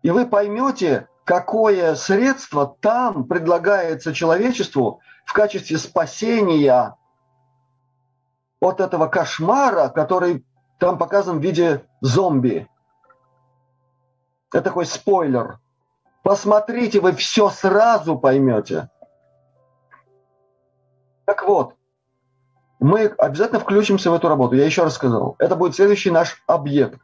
И 0.03 0.11
вы 0.11 0.27
поймете, 0.27 1.09
какое 1.25 1.95
средство 1.95 2.75
там 2.81 3.25
предлагается 3.25 4.15
человечеству 4.15 5.01
в 5.27 5.35
качестве 5.35 5.77
спасения 5.77 6.97
от 8.61 8.81
этого 8.81 9.09
кошмара, 9.09 9.89
который 9.91 10.43
там 10.79 10.97
показан 10.97 11.39
в 11.39 11.43
виде 11.43 11.85
зомби. 12.01 12.67
Это 14.53 14.63
такой 14.63 14.87
спойлер. 14.87 15.59
Посмотрите, 16.23 17.01
вы 17.01 17.13
все 17.13 17.51
сразу 17.51 18.19
поймете. 18.19 18.89
Так 21.25 21.47
вот, 21.47 21.75
мы 22.79 23.07
обязательно 23.07 23.61
включимся 23.61 24.11
в 24.11 24.15
эту 24.15 24.29
работу. 24.29 24.55
Я 24.55 24.65
еще 24.65 24.83
раз 24.83 24.95
сказал, 24.95 25.37
это 25.39 25.57
будет 25.57 25.75
следующий 25.75 26.11
наш 26.11 26.43
объект. 26.47 27.01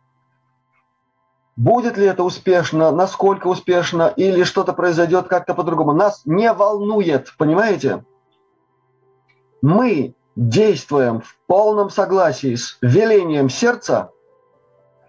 Будет 1.56 1.96
ли 1.96 2.06
это 2.06 2.22
успешно, 2.22 2.92
насколько 2.92 3.48
успешно, 3.48 4.12
или 4.14 4.44
что-то 4.44 4.72
произойдет 4.72 5.26
как-то 5.26 5.54
по-другому, 5.54 5.92
нас 5.92 6.22
не 6.24 6.52
волнует, 6.52 7.34
понимаете? 7.36 8.04
Мы 9.60 10.14
действуем 10.36 11.20
в 11.20 11.36
полном 11.48 11.90
согласии 11.90 12.54
с 12.54 12.78
велением 12.80 13.48
сердца, 13.48 14.12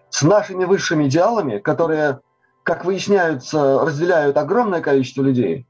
с 0.08 0.22
нашими 0.22 0.64
высшими 0.64 1.04
идеалами, 1.04 1.58
которые, 1.58 2.18
как 2.62 2.84
выясняются, 2.84 3.80
разделяют 3.80 4.36
огромное 4.36 4.80
количество 4.80 5.22
людей. 5.22 5.66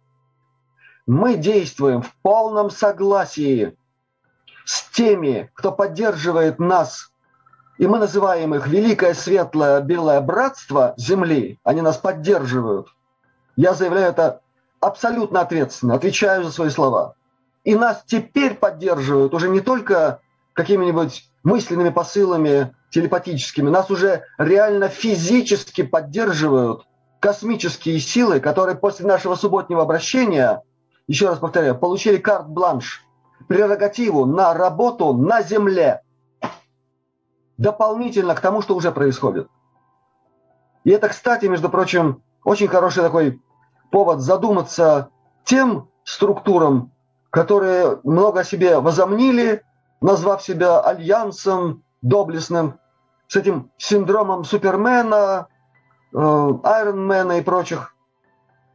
Мы 1.07 1.37
действуем 1.37 2.03
в 2.03 2.15
полном 2.23 2.71
согласии 2.71 3.77
с 4.65 4.89
теми, 4.91 5.51
кто 5.55 5.73
поддерживает 5.73 6.59
нас, 6.59 7.11
и 7.79 7.87
мы 7.87 7.99
называем 7.99 8.55
их 8.55 8.67
Великое 8.67 9.15
Светлое 9.15 9.81
Белое 9.81 10.21
Братство 10.21 10.95
Земли, 10.97 11.59
они 11.65 11.81
нас 11.81 11.97
поддерживают. 11.97 12.89
Я 13.57 13.75
заявляю 13.75 14.11
это 14.11 14.43
абсолютно 14.81 15.41
ответственно, 15.41 15.95
отвечаю 15.95 16.45
за 16.45 16.53
свои 16.53 16.71
слова. 16.71 17.15
И 17.65 17.75
нас 17.75 18.03
теперь 18.07 18.55
поддерживают 18.55 19.35
уже 19.35 19.49
не 19.49 19.61
только 19.61 20.21
какими-нибудь 20.53 21.30
мысленными 21.43 21.91
посылами 21.91 22.75
телепатическими, 22.91 23.69
нас 23.71 23.91
уже 23.91 24.25
реально 24.39 24.89
физически 24.89 25.83
поддерживают 25.83 26.87
космические 27.21 28.01
силы, 28.01 28.41
которые 28.41 28.77
после 28.77 29.07
нашего 29.07 29.35
субботнего 29.35 29.83
обращения, 29.83 30.63
еще 31.07 31.29
раз 31.29 31.39
повторяю, 31.39 31.79
получили 31.79 32.17
карт-бланш– 32.17 33.05
прерогативу 33.49 34.27
на 34.27 34.55
работу 34.55 35.13
на 35.13 35.43
земле, 35.43 36.03
дополнительно 37.57 38.35
к 38.35 38.41
тому, 38.41 38.63
что 38.63 38.77
уже 38.77 38.93
происходит. 38.93 39.49
И 40.85 40.91
это, 40.91 41.09
кстати, 41.09 41.47
между 41.47 41.69
прочим, 41.69 42.23
очень 42.45 42.69
хороший 42.69 43.03
такой 43.03 43.41
повод 43.91 44.21
задуматься 44.21 45.11
тем 45.45 45.89
структурам, 46.05 46.93
которые 47.31 47.99
много 48.05 48.41
о 48.41 48.45
себе 48.45 48.79
возомнили, 48.79 49.63
назвав 50.01 50.43
себя 50.43 50.81
альянсом 50.81 51.83
доблестным, 52.03 52.79
с 53.29 53.37
этим 53.37 53.71
синдромом 53.79 54.45
Супермена, 54.45 55.49
Айронмена 56.13 57.39
и 57.39 57.43
прочих, 57.43 57.95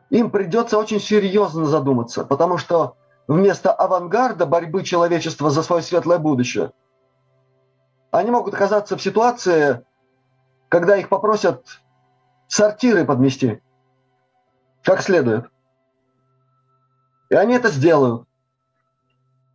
им 0.09 0.29
придется 0.29 0.77
очень 0.77 0.99
серьезно 0.99 1.65
задуматься, 1.65 2.23
потому 2.23 2.57
что 2.57 2.95
вместо 3.27 3.73
авангарда 3.73 4.45
борьбы 4.45 4.83
человечества 4.83 5.49
за 5.49 5.63
свое 5.63 5.81
светлое 5.81 6.19
будущее, 6.19 6.71
они 8.11 8.31
могут 8.31 8.53
оказаться 8.53 8.95
в 8.95 9.01
ситуации, 9.01 9.83
когда 10.69 10.95
их 10.95 11.09
попросят 11.09 11.81
сортиры 12.47 13.03
подмести 13.03 13.61
как 14.85 15.01
следует. 15.01 15.49
И 17.29 17.35
они 17.35 17.55
это 17.55 17.69
сделают. 17.69 18.27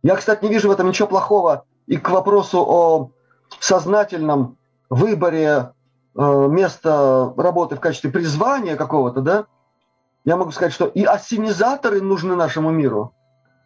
Я, 0.03 0.15
кстати, 0.15 0.43
не 0.43 0.49
вижу 0.49 0.69
в 0.69 0.71
этом 0.71 0.87
ничего 0.87 1.07
плохого. 1.07 1.65
И 1.87 1.97
к 1.97 2.09
вопросу 2.09 2.63
о 2.67 3.11
сознательном 3.59 4.57
выборе 4.89 5.47
э, 5.47 5.67
места 6.15 7.33
работы 7.37 7.75
в 7.75 7.79
качестве 7.79 8.11
призвания 8.11 8.75
какого-то, 8.75 9.21
да, 9.21 9.45
я 10.23 10.37
могу 10.37 10.51
сказать, 10.51 10.73
что 10.73 10.85
и 10.85 11.03
ассенизаторы 11.03 12.01
нужны 12.01 12.35
нашему 12.35 12.71
миру– 12.71 13.13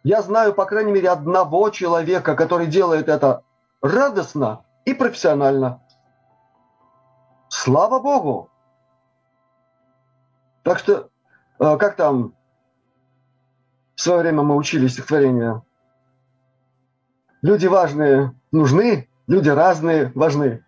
я 0.06 0.22
знаю, 0.22 0.54
по 0.54 0.66
крайней 0.66 0.92
мере, 0.92 1.10
одного 1.10 1.68
человека, 1.70 2.36
который 2.36 2.68
делает 2.68 3.08
это 3.08 3.42
радостно 3.82 4.64
и 4.84 4.94
профессионально. 4.94 5.82
Слава 7.48 7.98
Богу! 7.98 8.48
Так 10.62 10.78
что, 10.78 11.10
э, 11.58 11.76
как 11.76 11.96
там 11.96 12.34
в 13.96 14.00
свое 14.00 14.20
время 14.20 14.44
мы 14.44 14.54
учили 14.54 14.86
стихотворение? 14.86 15.62
Люди 17.46 17.66
важные 17.66 18.34
нужны, 18.50 19.06
люди 19.28 19.48
разные 19.48 20.10
важны. 20.16 20.64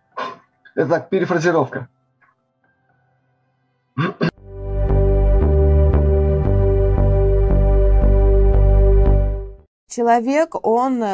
Это 0.77 0.89
так, 0.89 1.09
перефразировка. 1.09 1.89
человек, 9.89 10.55
он 10.65 11.05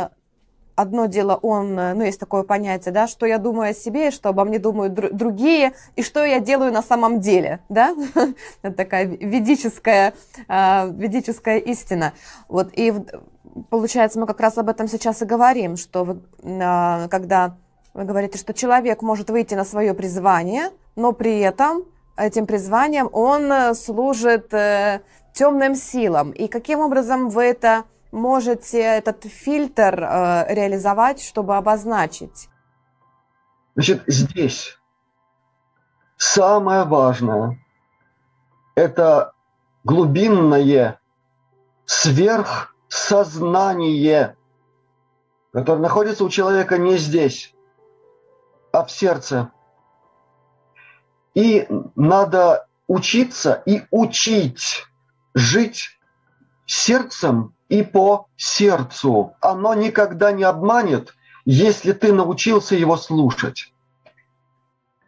одно 0.77 1.07
дело, 1.07 1.37
он, 1.37 1.75
ну, 1.75 2.03
есть 2.03 2.21
такое 2.21 2.43
понятие, 2.43 2.93
да, 2.93 3.07
что 3.07 3.25
я 3.25 3.39
думаю 3.39 3.71
о 3.71 3.73
себе, 3.75 4.11
что 4.11 4.29
обо 4.29 4.45
мне 4.45 4.59
думают 4.59 4.93
др- 4.93 5.15
другие, 5.15 5.73
и 5.97 6.03
что 6.03 6.23
я 6.25 6.41
делаю 6.41 6.73
на 6.73 6.83
самом 6.83 7.21
деле, 7.21 7.61
да, 7.71 7.97
это 8.63 8.77
такая 8.77 9.07
ведическая, 9.07 10.13
э, 10.47 10.91
ведическая 10.91 11.57
истина. 11.57 12.13
Вот, 12.49 12.69
и 12.75 12.93
получается, 13.71 14.19
мы 14.19 14.27
как 14.27 14.41
раз 14.41 14.59
об 14.59 14.69
этом 14.69 14.89
сейчас 14.89 15.23
и 15.23 15.25
говорим, 15.25 15.77
что 15.77 16.05
вы, 16.05 16.23
э, 16.43 17.09
когда 17.09 17.57
вы 17.95 18.05
говорите, 18.05 18.39
что 18.39 18.53
человек 18.53 19.03
может 19.03 19.31
выйти 19.31 19.55
на 19.55 19.65
свое 19.65 19.95
призвание, 19.95 20.71
но 20.97 21.13
при 21.13 21.41
этом 21.41 21.85
этим 22.17 22.47
призванием 22.47 23.09
он 23.13 23.75
служит 23.75 24.53
э, 24.53 25.01
темным 25.33 25.75
силам. 25.75 26.31
И 26.31 26.49
каким 26.49 26.81
образом 26.81 27.29
вы 27.29 27.45
это 27.45 27.85
можете 28.13 28.81
этот 28.81 29.25
фильтр 29.25 30.03
э, 30.03 30.55
реализовать, 30.55 31.23
чтобы 31.23 31.57
обозначить? 31.57 32.49
Значит, 33.75 34.03
здесь 34.07 34.79
самое 36.17 36.85
важное– 36.85 37.59
это 38.77 39.33
глубинное 39.83 41.01
сверхсознание, 42.95 44.37
которое 45.53 45.81
находится 45.81 46.25
у 46.25 46.29
человека 46.29 46.79
не 46.79 46.97
здесь, 46.97 47.55
а 48.73 48.85
в 48.85 48.91
сердце. 48.91 49.51
И 51.35 51.67
надо 51.97 52.67
учиться 52.87 53.63
и 53.67 53.83
учить 53.91 54.87
жить 55.35 55.99
сердцем 56.67 57.55
и 57.69 57.83
по 57.83 58.29
сердцу. 58.37 59.35
Оно 59.41 59.75
никогда 59.75 60.31
не 60.31 60.45
обманет, 60.45 61.15
если 61.45 61.93
ты 61.93 62.13
научился 62.13 62.77
его 62.77 62.97
слушать. 62.97 63.73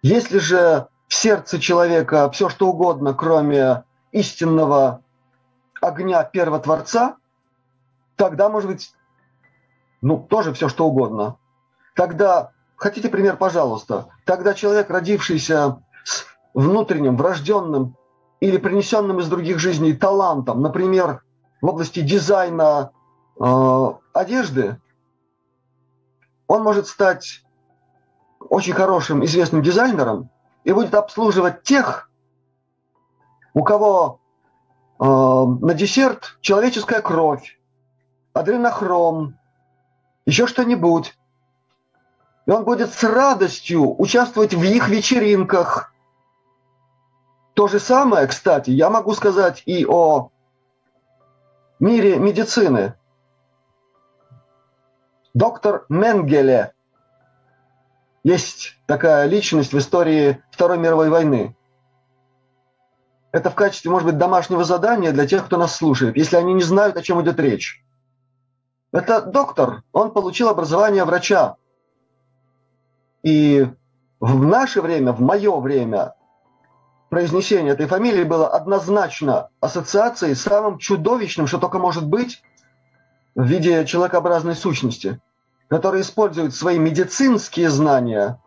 Если 0.03 0.39
же 0.39 0.89
в 1.07 1.15
сердце 1.15 1.61
человека 1.61 2.29
все 2.31 2.49
что 2.49 2.69
угодно, 2.69 3.15
кроме 3.15 3.85
истинного 4.11 5.03
огня 5.81 6.25
Первотворца, 6.25 7.17
тогда, 8.17 8.49
может 8.49 8.71
быть, 8.71 8.93
ну, 10.01 10.19
тоже 10.19 10.53
все 10.53 10.69
что 10.69 10.87
угодно. 10.87 11.37
Тогда, 11.95 12.53
хотите 12.77 13.09
пример, 13.09 13.37
пожалуйста, 13.37 14.09
тогда 14.25 14.55
человек, 14.55 14.91
родившийся 14.91 15.83
с 16.05 16.27
внутренним, 16.55 17.17
врожденным 17.17 17.97
или 18.41 18.57
принесенным 18.57 19.21
из 19.21 19.29
других 19.29 19.59
жизней 19.59 19.95
талантом, 19.95 20.61
например, 20.61 21.23
в 21.63 21.67
области 21.67 22.01
дизайна 22.01 22.91
э, 23.41 23.87
одежды, 24.13 24.81
он 26.47 26.63
может 26.63 26.87
стать 26.87 27.43
очень 28.49 28.75
хорошим, 28.75 29.25
известным 29.25 29.63
дизайнером 29.63 30.31
и 30.65 30.73
будет 30.73 30.95
обслуживать 30.95 31.63
тех, 31.63 32.11
у 33.55 33.65
кого 33.65 34.21
э, 34.99 35.05
на 35.05 35.75
десерт 35.75 36.39
человеческая 36.41 37.01
кровь, 37.01 37.59
адренохром, 38.37 39.39
еще 40.27 40.47
что-нибудь. 40.47 41.17
И 42.45 42.51
он 42.51 42.65
будет 42.65 42.93
с 42.93 43.03
радостью 43.03 43.99
участвовать 44.01 44.55
в 44.55 44.63
их 44.63 44.89
вечеринках. 44.89 45.93
То 47.55 47.67
же 47.67 47.81
самое, 47.81 48.27
кстати, 48.27 48.71
я 48.71 48.91
могу 48.91 49.15
сказать 49.15 49.63
и 49.65 49.87
о 49.87 50.31
мире 51.81 52.19
медицины. 52.19 52.95
Доктор 55.33 55.87
Менгеле. 55.89 56.73
Есть 58.23 58.79
такая 58.87 59.27
личность 59.27 59.73
в 59.73 59.79
истории 59.79 60.43
Второй 60.51 60.79
мировой 60.79 61.09
войны. 61.09 61.57
Это 63.33 63.51
в 63.51 63.55
качестве, 63.55 63.91
может 63.91 64.07
быть, 64.07 64.19
домашнего 64.19 64.65
задания 64.65 65.13
для 65.13 65.27
тех, 65.27 65.47
кто 65.47 65.57
нас 65.57 65.75
слушает, 65.75 66.17
если 66.17 66.37
они 66.37 66.55
не 66.55 66.63
знают, 66.63 66.97
о 66.97 67.03
чем 67.03 67.23
идет 67.23 67.39
речь. 67.41 67.86
Это 68.97 69.21
доктор, 69.21 69.83
он 69.93 70.11
получил 70.11 70.49
образование 70.49 71.05
врача. 71.05 71.57
И 73.23 73.67
в 74.21 74.43
наше 74.43 74.81
время, 74.81 75.13
в 75.13 75.21
мое 75.21 75.55
время, 75.61 76.15
произнесение 77.11 77.75
этой 77.75 77.89
фамилии 77.89 78.25
было 78.25 78.49
однозначно 78.49 79.51
ассоциацией 79.61 80.35
с 80.35 80.41
самым 80.41 80.79
чудовищным, 80.79 81.47
что 81.47 81.59
только 81.59 81.79
может 81.79 82.07
быть 82.07 82.43
в 83.35 83.45
виде 83.45 83.85
человекообразной 83.85 84.57
сущности, 84.57 85.21
который 85.69 86.01
использует 86.01 86.55
свои 86.55 86.79
медицинские 86.79 87.69
знания 87.69 88.41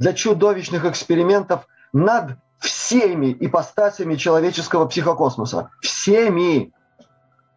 для 0.00 0.12
чудовищных 0.12 0.86
экспериментов 0.86 1.68
над 1.92 2.32
всеми 2.58 3.36
ипостасями 3.38 4.16
человеческого 4.16 4.86
психокосмоса. 4.86 5.70
Всеми. 5.82 6.72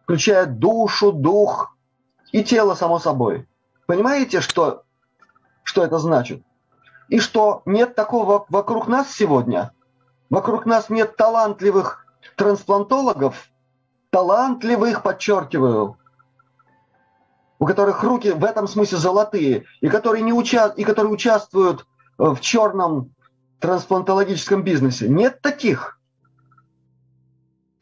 Включая 0.04 0.46
душу, 0.46 1.10
дух 1.10 1.71
и 2.32 2.42
тело, 2.42 2.74
само 2.74 2.98
собой. 2.98 3.46
Понимаете, 3.86 4.40
что, 4.40 4.82
что 5.62 5.84
это 5.84 5.98
значит? 5.98 6.42
И 7.08 7.20
что 7.20 7.62
нет 7.66 7.94
такого 7.94 8.46
вокруг 8.48 8.88
нас 8.88 9.12
сегодня– 9.12 9.72
Вокруг 10.32 10.64
нас 10.64 10.88
нет 10.88 11.14
талантливых 11.18 12.06
трансплантологов, 12.36 13.50
талантливых, 14.08 15.02
подчеркиваю, 15.02 15.98
у 17.58 17.66
которых 17.66 18.02
руки 18.02 18.30
в 18.30 18.42
этом 18.42 18.66
смысле 18.66 18.96
золотые, 18.96 19.64
и 19.82 19.90
которые, 19.90 20.22
не 20.22 20.32
уча... 20.32 20.68
и 20.68 20.84
которые 20.84 21.12
участвуют 21.12 21.82
э, 22.18 22.24
в 22.24 22.40
черном 22.40 23.14
трансплантологическом 23.60 24.64
бизнесе. 24.64 25.06
Нет 25.06 25.42
таких. 25.42 26.00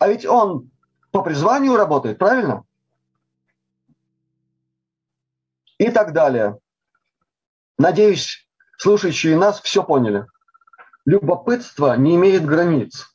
А 0.01 0.09
ведь 0.09 0.27
он 0.27 0.73
по 1.13 1.23
призванию 1.23 1.77
работает, 1.77 2.19
правильно? 2.19 2.65
И 5.81 5.91
так 5.91 6.13
далее. 6.13 6.59
Надеюсь, 7.79 8.47
слушающие 8.77 9.35
нас 9.35 9.63
все 9.63 9.83
поняли. 9.83 10.27
Любопытство 11.07 11.97
не 11.97 12.17
имеет 12.17 12.45
границ. 12.45 13.07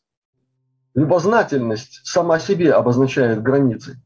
Любознательность 0.95 2.01
сама 2.05 2.39
себе 2.39 2.74
обозначает 2.74 3.43
границы. 3.43 4.01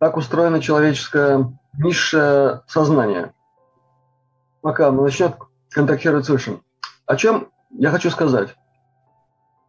Так 0.00 0.16
устроено 0.16 0.60
человеческое 0.60 1.56
низшее 1.74 2.64
сознание. 2.66 3.34
Пока 4.60 4.88
оно 4.88 5.04
начнет 5.04 5.36
контактировать 5.70 6.24
с 6.26 6.28
Высшим. 6.28 6.64
О 7.06 7.14
чем 7.14 7.52
я 7.70 7.92
хочу 7.92 8.10
сказать? 8.10 8.56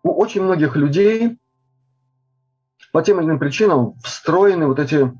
У 0.01 0.11
очень 0.11 0.41
многих 0.41 0.75
людей 0.75 1.39
по 2.91 3.03
тем 3.03 3.19
или 3.19 3.27
иным 3.27 3.37
причинам 3.37 3.93
встроены 3.99 4.65
вот 4.65 4.79
эти 4.79 5.13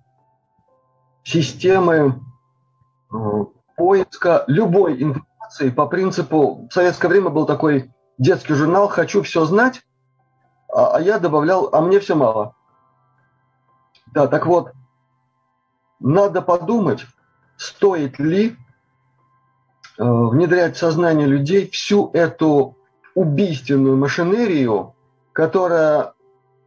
системы 1.24 2.22
э, 3.14 3.18
поиска 3.76 4.44
любой 4.48 5.02
информации 5.02 5.70
по 5.70 5.86
принципу, 5.86 6.68
в 6.70 6.74
советское 6.74 7.08
время 7.08 7.30
был 7.30 7.46
такой 7.46 7.92
детский 8.18 8.54
журнал 8.54 8.88
«Хочу 8.88 9.22
все 9.24 9.46
знать», 9.46 9.82
а, 10.74 10.96
а 10.96 11.02
я 11.02 11.20
добавлял 11.20 11.70
«А 11.72 11.82
мне 11.82 12.00
все 12.00 12.16
мало». 12.16 12.56
Да, 14.14 14.28
так 14.28 14.46
вот, 14.46 14.72
надо 16.00 16.42
подумать, 16.42 17.06
стоит 17.58 18.20
ли 18.20 18.50
э, 18.50 18.54
внедрять 20.04 20.76
в 20.76 20.80
сознание 20.80 21.28
людей 21.28 21.70
всю 21.70 22.12
эту 22.14 22.78
убийственную 23.16 23.98
машинерию, 23.98 24.96
которая 25.34 26.14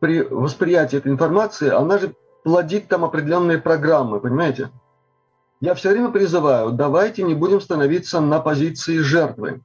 при 0.01 0.23
восприятии 0.23 0.99
этой 0.99 1.13
информации, 1.13 1.71
она 1.71 1.99
же 1.99 2.15
плодит 2.45 2.89
там 2.89 3.05
определенные 3.05 3.59
программы, 3.59 4.21
понимаете? 4.21 4.71
Я 5.61 5.75
все 5.75 5.91
время 5.91 6.11
призываю, 6.11 6.71
давайте 6.73 7.23
не 7.23 7.35
будем 7.35 7.61
становиться 7.61 8.21
на 8.21 8.39
позиции 8.39 8.99
жертвы. 8.99 9.63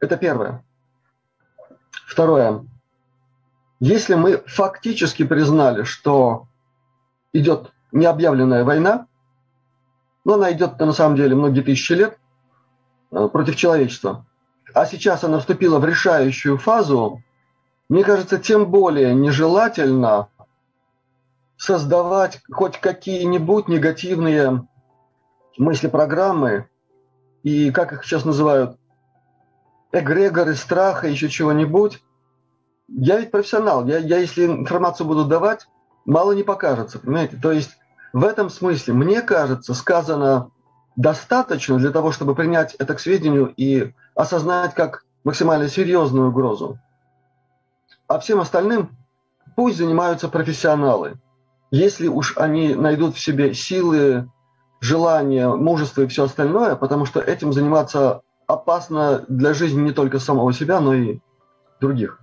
Это 0.00 0.16
первое. 0.16 0.64
Второе. 2.06 2.66
Если 3.78 4.14
мы 4.14 4.42
фактически 4.46 5.24
признали, 5.24 5.84
что 5.84 6.46
идет 7.32 7.72
необъявленная 7.92 8.64
война, 8.64 9.06
но 10.24 10.34
она 10.34 10.52
идет 10.52 10.78
на 10.80 10.92
самом 10.92 11.16
деле 11.16 11.36
многие 11.36 11.62
тысячи 11.62 11.92
лет 11.92 12.18
э, 13.12 13.28
против 13.32 13.56
человечества, 13.56 14.26
а 14.74 14.86
сейчас 14.86 15.22
она 15.22 15.38
вступила 15.38 15.78
в 15.78 15.84
решающую 15.84 16.58
фазу, 16.58 17.22
мне 17.88 18.04
кажется, 18.04 18.38
тем 18.38 18.70
более 18.70 19.14
нежелательно 19.14 20.28
создавать 21.62 22.40
хоть 22.50 22.80
какие-нибудь 22.80 23.68
негативные 23.68 24.66
мысли-программы 25.56 26.68
и, 27.44 27.70
как 27.70 27.92
их 27.92 28.04
сейчас 28.04 28.24
называют, 28.24 28.76
эгрегоры 29.92 30.56
страха, 30.56 31.06
еще 31.06 31.28
чего-нибудь. 31.28 32.02
Я 32.88 33.20
ведь 33.20 33.30
профессионал, 33.30 33.86
я, 33.86 33.98
я 33.98 34.18
если 34.18 34.46
информацию 34.46 35.06
буду 35.06 35.24
давать, 35.24 35.68
мало 36.04 36.32
не 36.32 36.42
покажется, 36.42 36.98
понимаете? 36.98 37.38
То 37.40 37.52
есть 37.52 37.78
в 38.12 38.24
этом 38.24 38.50
смысле, 38.50 38.94
мне 38.94 39.22
кажется, 39.22 39.72
сказано 39.72 40.50
достаточно 40.96 41.78
для 41.78 41.90
того, 41.92 42.10
чтобы 42.10 42.34
принять 42.34 42.74
это 42.74 42.96
к 42.96 43.00
сведению 43.00 43.54
и 43.56 43.94
осознать 44.16 44.74
как 44.74 45.04
максимально 45.22 45.68
серьезную 45.68 46.30
угрозу. 46.30 46.80
А 48.08 48.18
всем 48.18 48.40
остальным 48.40 48.96
пусть 49.54 49.76
занимаются 49.76 50.28
профессионалы– 50.28 51.20
если 51.72 52.06
уж 52.06 52.34
они 52.36 52.74
найдут 52.74 53.16
в 53.16 53.20
себе 53.20 53.54
силы, 53.54 54.30
желание, 54.80 55.48
мужество 55.48 56.02
и 56.02 56.06
все 56.06 56.24
остальное, 56.24 56.76
потому 56.76 57.06
что 57.06 57.18
этим 57.18 57.52
заниматься 57.52 58.20
опасно 58.46 59.24
для 59.26 59.54
жизни 59.54 59.80
не 59.80 59.92
только 59.92 60.18
самого 60.18 60.52
себя, 60.52 60.80
но 60.80 60.92
и 60.92 61.18
других. 61.80 62.20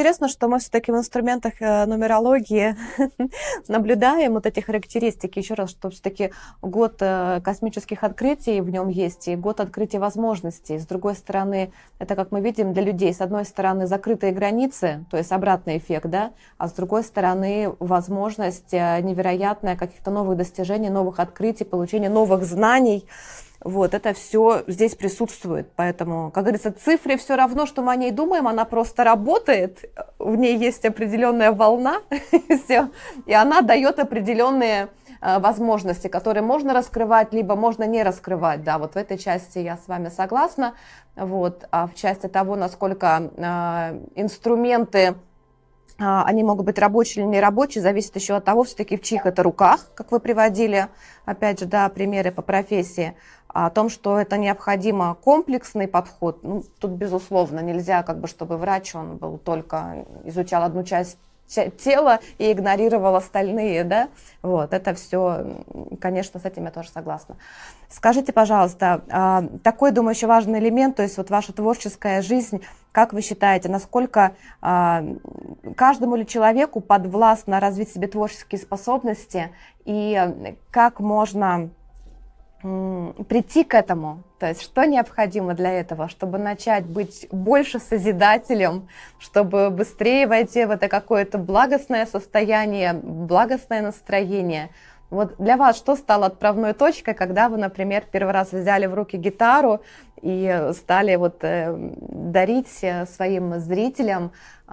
Интересно, 0.00 0.28
что 0.28 0.48
мы 0.48 0.58
все-таки 0.60 0.92
в 0.92 0.96
инструментах 0.96 1.60
э, 1.60 1.84
нумерологии 1.84 2.74
наблюдаем 3.68 4.32
вот 4.32 4.46
эти 4.46 4.60
характеристики. 4.60 5.40
Еще 5.40 5.52
раз, 5.52 5.70
что 5.70 5.90
все-таки 5.90 6.30
год 6.62 6.96
э, 7.00 7.42
космических 7.44 8.02
открытий 8.02 8.62
в 8.62 8.70
нем 8.70 8.88
есть, 8.88 9.28
и 9.28 9.36
год 9.36 9.60
открытия 9.60 9.98
возможностей. 9.98 10.78
С 10.78 10.86
другой 10.86 11.16
стороны, 11.16 11.70
это, 11.98 12.16
как 12.16 12.32
мы 12.32 12.40
видим, 12.40 12.72
для 12.72 12.82
людей, 12.82 13.12
с 13.12 13.20
одной 13.20 13.44
стороны, 13.44 13.86
закрытые 13.86 14.32
границы, 14.32 15.04
то 15.10 15.18
есть 15.18 15.32
обратный 15.32 15.76
эффект, 15.76 16.06
да, 16.06 16.32
а 16.56 16.68
с 16.68 16.72
другой 16.72 17.04
стороны, 17.04 17.74
возможность 17.78 18.72
э, 18.72 19.02
невероятная 19.02 19.76
каких-то 19.76 20.10
новых 20.10 20.38
достижений, 20.38 20.88
новых 20.88 21.20
открытий, 21.20 21.64
получения 21.64 22.08
новых 22.08 22.44
знаний. 22.44 23.04
Вот, 23.62 23.92
это 23.92 24.14
все 24.14 24.64
здесь 24.66 24.94
присутствует. 24.94 25.70
Поэтому, 25.76 26.30
как 26.30 26.44
говорится, 26.44 26.72
цифре 26.72 27.18
все 27.18 27.36
равно, 27.36 27.66
что 27.66 27.82
мы 27.82 27.92
о 27.92 27.96
ней 27.96 28.10
думаем, 28.10 28.48
она 28.48 28.64
просто 28.64 29.04
работает, 29.04 29.84
в 30.18 30.34
ней 30.36 30.56
есть 30.56 30.84
определенная 30.86 31.52
волна, 31.52 32.00
и 33.26 33.32
она 33.34 33.60
дает 33.60 33.98
определенные 33.98 34.88
э, 35.20 35.38
возможности, 35.38 36.08
которые 36.08 36.42
можно 36.42 36.72
раскрывать, 36.72 37.34
либо 37.34 37.54
можно 37.54 37.84
не 37.84 38.02
раскрывать. 38.02 38.64
Да, 38.64 38.78
вот 38.78 38.94
в 38.94 38.96
этой 38.96 39.18
части 39.18 39.58
я 39.58 39.76
с 39.76 39.88
вами 39.88 40.08
согласна. 40.08 40.74
Вот, 41.14 41.66
а 41.70 41.86
в 41.86 41.94
части 41.94 42.28
того, 42.28 42.56
насколько 42.56 43.30
э, 43.36 44.00
инструменты 44.14 45.16
а, 46.02 46.24
они 46.24 46.42
могут 46.42 46.64
быть 46.64 46.78
рабочие 46.78 47.22
или 47.22 47.30
нерабочие, 47.30 47.82
зависит 47.82 48.16
еще 48.16 48.36
от 48.36 48.44
того, 48.44 48.64
все-таки 48.64 48.96
в 48.96 49.02
чьих 49.02 49.26
это 49.26 49.42
руках, 49.42 49.90
как 49.94 50.10
вы 50.12 50.18
приводили, 50.18 50.88
опять 51.26 51.60
же, 51.60 51.66
да, 51.66 51.86
примеры 51.90 52.32
по 52.32 52.40
профессии, 52.40 53.14
о 53.52 53.70
том, 53.70 53.88
что 53.88 54.18
это 54.18 54.38
необходимо 54.38 55.14
комплексный 55.14 55.88
подход, 55.88 56.42
ну, 56.42 56.62
тут, 56.78 56.92
безусловно, 56.92 57.60
нельзя, 57.60 58.02
как 58.02 58.18
бы, 58.18 58.28
чтобы 58.28 58.56
врач, 58.56 58.94
он 58.94 59.16
был 59.16 59.38
только, 59.38 60.04
изучал 60.24 60.62
одну 60.62 60.84
часть 60.84 61.18
тела 61.50 62.20
и 62.38 62.52
игнорировал 62.52 63.16
остальные, 63.16 63.84
да, 63.84 64.08
вот, 64.42 64.72
это 64.72 64.94
все, 64.94 65.64
конечно, 66.00 66.38
с 66.38 66.44
этим 66.44 66.64
я 66.64 66.70
тоже 66.70 66.90
согласна. 66.90 67.36
Скажите, 67.88 68.32
пожалуйста, 68.32 69.02
а, 69.10 69.42
такой, 69.64 69.90
думаю, 69.90 70.14
еще 70.14 70.28
важный 70.28 70.60
элемент, 70.60 70.96
то 70.96 71.02
есть 71.02 71.16
вот 71.16 71.28
ваша 71.28 71.52
творческая 71.52 72.22
жизнь, 72.22 72.62
как 72.92 73.12
вы 73.12 73.20
считаете, 73.20 73.68
насколько 73.68 74.34
а, 74.62 75.04
каждому 75.76 76.14
ли 76.14 76.24
человеку 76.24 76.80
подвластно 76.80 77.58
развить 77.58 77.92
себе 77.92 78.06
творческие 78.06 78.60
способности 78.60 79.50
и 79.84 80.56
как 80.70 81.00
можно 81.00 81.70
прийти 82.62 83.64
к 83.64 83.72
этому, 83.74 84.22
то 84.38 84.46
есть 84.46 84.60
что 84.60 84.84
необходимо 84.84 85.54
для 85.54 85.72
этого, 85.72 86.08
чтобы 86.08 86.38
начать 86.38 86.84
быть 86.84 87.26
больше 87.30 87.78
созидателем, 87.78 88.88
чтобы 89.18 89.70
быстрее 89.70 90.26
войти 90.26 90.66
в 90.66 90.70
это 90.70 90.88
какое-то 90.88 91.38
благостное 91.38 92.04
состояние, 92.04 92.92
благостное 92.92 93.80
настроение, 93.80 94.68
Вот 95.08 95.36
для 95.38 95.56
вас 95.56 95.76
что 95.76 95.96
стало 95.96 96.26
отправной 96.26 96.74
точкой, 96.74 97.14
когда 97.14 97.48
вы, 97.48 97.56
например, 97.56 98.04
первый 98.12 98.32
раз 98.32 98.52
взяли 98.52 98.86
в 98.86 98.94
руки 98.94 99.16
гитару 99.16 99.80
и 100.22 100.70
стали 100.72 101.16
вот 101.16 101.42
э, 101.42 101.74
дарить 101.76 102.78
э, 102.82 103.06
своим 103.06 103.58
зрителям 103.58 104.32
э, 104.68 104.72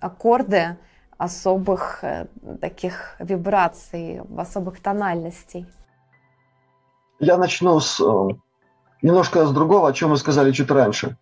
аккорды 0.00 0.76
особых 1.16 2.04
э, 2.04 2.26
таких 2.60 3.16
вибраций, 3.18 4.20
особых 4.36 4.80
тональностей? 4.80 5.66
Я 7.20 7.36
начну 7.36 7.80
с 7.80 8.00
э, 8.00 8.28
немножко 9.02 9.46
с 9.46 9.52
другого, 9.52 9.88
о 9.88 9.92
чем 9.92 10.10
вы 10.10 10.16
сказали 10.16 10.52
чуть 10.52 10.70
раньше. 10.70 11.16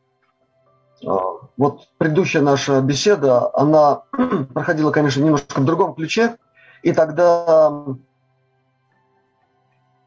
Э, 1.03 1.09
вот 1.57 1.89
предыдущая 1.99 2.43
наша 2.43 2.81
беседа, 2.81 3.51
она 3.55 4.03
проходила, 4.55 4.91
конечно, 4.91 5.23
немножко 5.23 5.61
в 5.61 5.65
другом 5.65 5.95
ключе, 5.95 6.37
и 6.83 6.93
тогда 6.93 7.85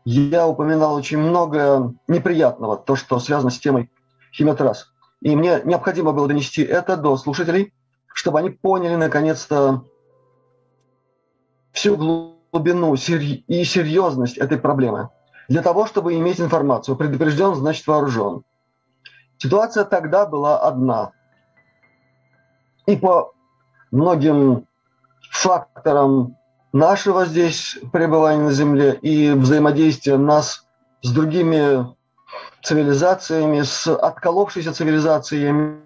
я 0.06 0.48
упоминал 0.48 0.96
очень 0.96 1.18
много 1.18 1.94
неприятного, 2.08 2.78
то, 2.78 2.96
что 2.96 3.20
связано 3.20 3.52
с 3.52 3.60
темой 3.60 3.92
химиотрасс. 4.32 4.92
И 5.22 5.36
мне 5.36 5.62
необходимо 5.66 6.14
было 6.14 6.28
донести 6.28 6.62
это 6.62 6.98
до 6.98 7.18
слушателей, 7.18 7.74
чтобы 8.14 8.40
они 8.40 8.52
поняли 8.52 8.96
наконец-то 8.96 9.84
всю 11.72 11.98
глубину 11.98 12.94
и 12.94 13.64
серьезность 13.64 14.38
этой 14.38 14.58
проблемы. 14.58 15.10
Для 15.50 15.64
того, 15.64 15.88
чтобы 15.88 16.16
иметь 16.16 16.40
информацию, 16.40 16.96
предупрежден, 16.96 17.56
значит 17.56 17.88
вооружен. 17.88 18.44
Ситуация 19.40 19.84
тогда 19.84 20.28
была 20.28 20.60
одна. 20.60 21.12
И 22.86 22.96
по 22.96 23.34
многим 23.92 24.68
факторам 25.32 26.38
нашего 26.72 27.26
здесь 27.26 27.80
пребывания 27.92 28.44
на 28.44 28.52
Земле 28.52 28.94
и 28.94 29.32
взаимодействия 29.32 30.18
нас 30.18 30.68
с 31.02 31.12
другими 31.12 31.96
цивилизациями, 32.62 33.64
с 33.64 33.88
отколовшейся 33.88 34.72
цивилизацией, 34.72 35.80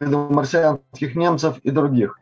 марсианских 0.00 1.14
немцев 1.14 1.58
и 1.62 1.70
других. 1.70 2.18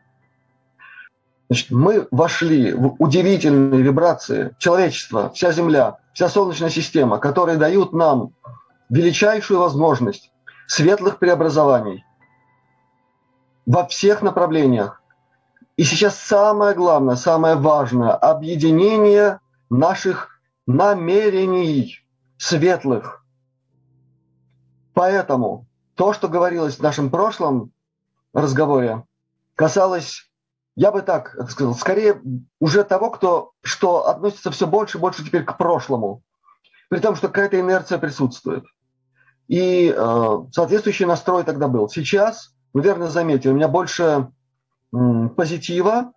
Значит, 1.49 1.71
мы 1.71 2.07
вошли 2.11 2.73
в 2.73 2.95
удивительные 2.99 3.81
вибрации 3.81 4.55
человечества, 4.57 5.31
вся 5.33 5.51
Земля, 5.51 5.97
вся 6.17 6.29
Солнечная 6.29 6.71
система, 6.71 7.19
которые 7.19 7.59
дают 7.59 7.93
нам 7.93 8.33
величайшую 8.89 9.59
возможность 9.59 10.31
светлых 10.65 11.19
преобразований 11.19 12.05
во 13.67 13.85
всех 13.85 14.23
направлениях, 14.23 15.03
и 15.75 15.83
сейчас 15.83 16.17
самое 16.17 16.73
главное, 16.73 17.17
самое 17.17 17.53
важное– 17.53 18.13
объединение 18.15 19.41
наших 19.69 20.41
намерений 20.65 21.99
светлых. 22.39 23.23
Поэтому 24.95 25.67
то, 25.93 26.13
что 26.13 26.27
говорилось 26.29 26.77
в 26.77 26.81
нашем 26.81 27.11
прошлом 27.11 27.71
разговоре, 28.33 29.03
касалось, 29.53 30.26
я 30.77 30.91
бы 30.91 31.01
так 31.01 31.35
сказал, 31.49 31.73
скорее 31.73 32.21
уже 32.59 32.83
того, 32.83 33.09
кто, 33.09 33.51
что 33.63 34.07
относится 34.07 34.51
все 34.51 34.67
больше 34.67 34.99
и 34.99 35.01
больше 35.01 35.25
теперь 35.25 35.43
к 35.43 35.57
прошлому, 35.57 36.21
при 36.87 36.99
том, 36.99 37.15
что 37.15 37.29
какая-то 37.29 37.59
инерция 37.59 37.97
присутствует. 37.97 38.63
И 39.47 39.91
э, 39.91 40.37
соответствующий 40.51 41.07
настрой 41.07 41.43
тогда 41.43 41.67
был. 41.67 41.89
Сейчас, 41.89 42.53
вы 42.73 42.83
верно 42.83 43.07
заметили, 43.07 43.51
у 43.51 43.55
меня 43.55 43.67
больше 43.67 44.29
позитива, 44.91 46.13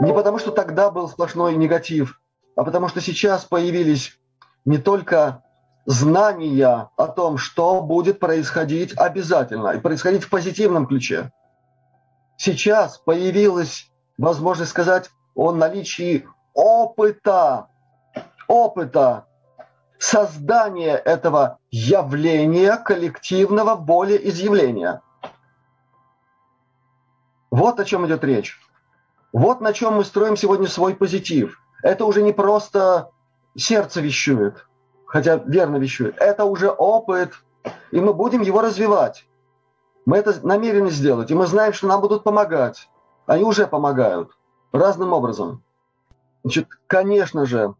не 0.00 0.14
потому 0.14 0.38
что 0.38 0.52
тогда 0.52 0.92
был 0.92 1.08
сплошной 1.08 1.56
негатив, 1.56 2.20
а 2.54 2.62
потому 2.62 2.86
что 2.88 3.00
сейчас 3.00 3.44
появились 3.44 4.20
не 4.64 4.78
только 4.78 5.42
знания 5.86 6.90
о 6.96 7.06
том, 7.08 7.38
что 7.38 7.82
будет 7.82 8.20
происходить 8.20 8.96
обязательно, 8.96 9.70
и 9.70 9.80
происходить 9.80 10.22
в 10.22 10.30
позитивном 10.30 10.86
ключе. 10.86 11.32
Сейчас 12.42 12.96
появилась 12.96 13.92
возможность 14.16 14.70
сказать 14.70 15.10
о 15.34 15.52
наличии 15.52 16.26
опыта, 16.54 17.68
опыта 18.48 19.26
создания 19.98 20.96
этого 20.96 21.58
явления 21.70 22.78
коллективного 22.78 23.76
волеизъявления– 23.76 25.02
вот 27.50 27.80
о 27.80 27.84
чем 27.84 28.06
идет 28.06 28.24
речь. 28.24 28.58
Вот 29.32 29.60
на 29.60 29.72
чем 29.72 29.96
мы 29.96 30.04
строим 30.04 30.36
сегодня 30.36 30.68
свой 30.68 30.94
позитив. 30.94 31.60
Это 31.82 32.04
уже 32.04 32.22
не 32.22 32.32
просто 32.32 33.10
сердце 33.56 34.00
вещует, 34.00 34.66
хотя 35.04 35.36
верно 35.36 35.76
вещует. 35.76 36.16
Это 36.18 36.44
уже 36.44 36.70
опыт, 36.70 37.34
и 37.90 38.00
мы 38.00 38.14
будем 38.14 38.40
его 38.40 38.60
развивать. 38.62 39.26
Мы 40.10 40.16
это 40.16 40.44
намерены 40.44 40.90
сделать, 40.90 41.30
и 41.30 41.34
мы 41.34 41.46
знаем, 41.46 41.72
что 41.72 41.86
нам 41.86 42.00
будут 42.00 42.24
помогать. 42.24 42.90
Они 43.26 43.44
уже 43.44 43.68
помогают 43.68 44.36
разным 44.72 45.12
образом. 45.12 45.62
Значит, 46.42 46.66
конечно 46.88 47.46
же, 47.46 47.76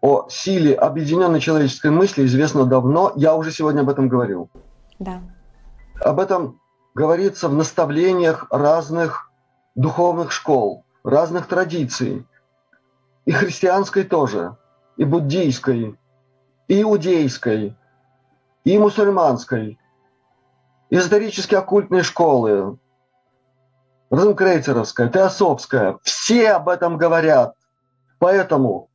о 0.00 0.28
силе 0.28 0.76
объединенной 0.76 1.40
человеческой 1.40 1.90
мысли 1.90 2.24
известно 2.26 2.64
давно. 2.64 3.12
Я 3.16 3.34
уже 3.34 3.50
сегодня 3.50 3.80
об 3.80 3.88
этом 3.88 4.08
говорил. 4.08 4.50
Да. 5.00 5.20
Об 6.00 6.20
этом 6.20 6.60
говорится 6.94 7.48
в 7.48 7.54
наставлениях 7.54 8.46
разных 8.48 9.32
духовных 9.74 10.30
школ, 10.30 10.84
разных 11.02 11.48
традиций, 11.48 12.24
и 13.24 13.32
христианской 13.32 14.04
тоже, 14.04 14.56
и 14.96 15.02
буддийской, 15.02 15.98
и 16.68 16.82
иудейской, 16.82 17.76
и 18.62 18.78
мусульманской, 18.78 19.76
эзотерически 20.90 21.54
оккультные 21.54 22.02
школы, 22.02 22.78
Розенкрейцеровская, 24.10 25.08
Теософская, 25.08 25.98
все 26.02 26.52
об 26.52 26.68
этом 26.68 26.96
говорят. 26.96 27.54
Поэтому 28.18 28.88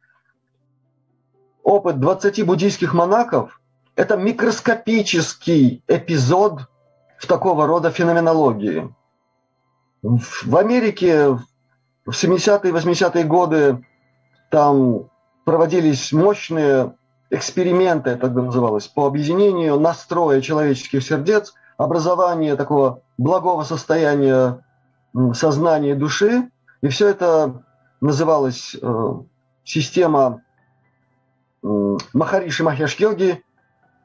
опыт 1.61 1.99
20 1.99 2.45
буддийских 2.45 2.93
монахов– 2.93 3.61
это 3.95 4.17
микроскопический 4.17 5.83
эпизод– 5.87 6.61
в 7.23 7.27
такого 7.27 7.67
рода 7.67 7.89
феноменологии. 7.89 8.93
В 10.01 10.57
Америке 10.57 11.29
в 11.29 12.09
70-е 12.09 12.69
и 12.69 12.73
80-е 12.73 13.23
годы 13.23 13.85
там 14.51 15.09
проводились 15.45 16.11
мощные 16.11 16.95
эксперименты, 17.29 18.09
это 18.09 18.27
тогда 18.27 18.41
называлось, 18.41 18.87
по 18.87 19.07
объединению 19.07 19.79
настроя 19.79 20.41
человеческих 20.41 21.01
сердец, 21.01 21.53
образование 21.83 22.55
такого 22.55 23.01
благого 23.17 23.63
состояния 23.63 24.63
сознания 25.33 25.95
души. 25.95 26.49
И 26.81 26.87
все 26.87 27.09
это 27.09 27.63
называлось 28.01 28.75
э, 28.81 29.13
система 29.63 30.41
Махариши 31.61 32.63
Махеш-йоги, 32.63 33.41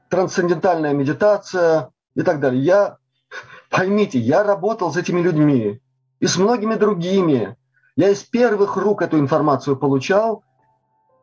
трансцендентальная 0.09 0.93
медитация 0.93 1.91
и 2.15 2.23
так 2.23 2.39
далее. 2.41 2.63
Я 2.63 2.99
Поймите, 3.71 4.19
я 4.19 4.43
работал 4.43 4.93
с 4.93 4.97
этими 4.97 5.21
людьми 5.21 5.81
и 6.21 6.27
с 6.27 6.37
многими 6.37 6.75
другими. 6.75 7.57
Я 7.97 8.11
из 8.11 8.23
первых 8.23 8.77
рук 8.77 9.03
эту 9.03 9.19
информацию 9.19 9.77
получал, 9.77 10.45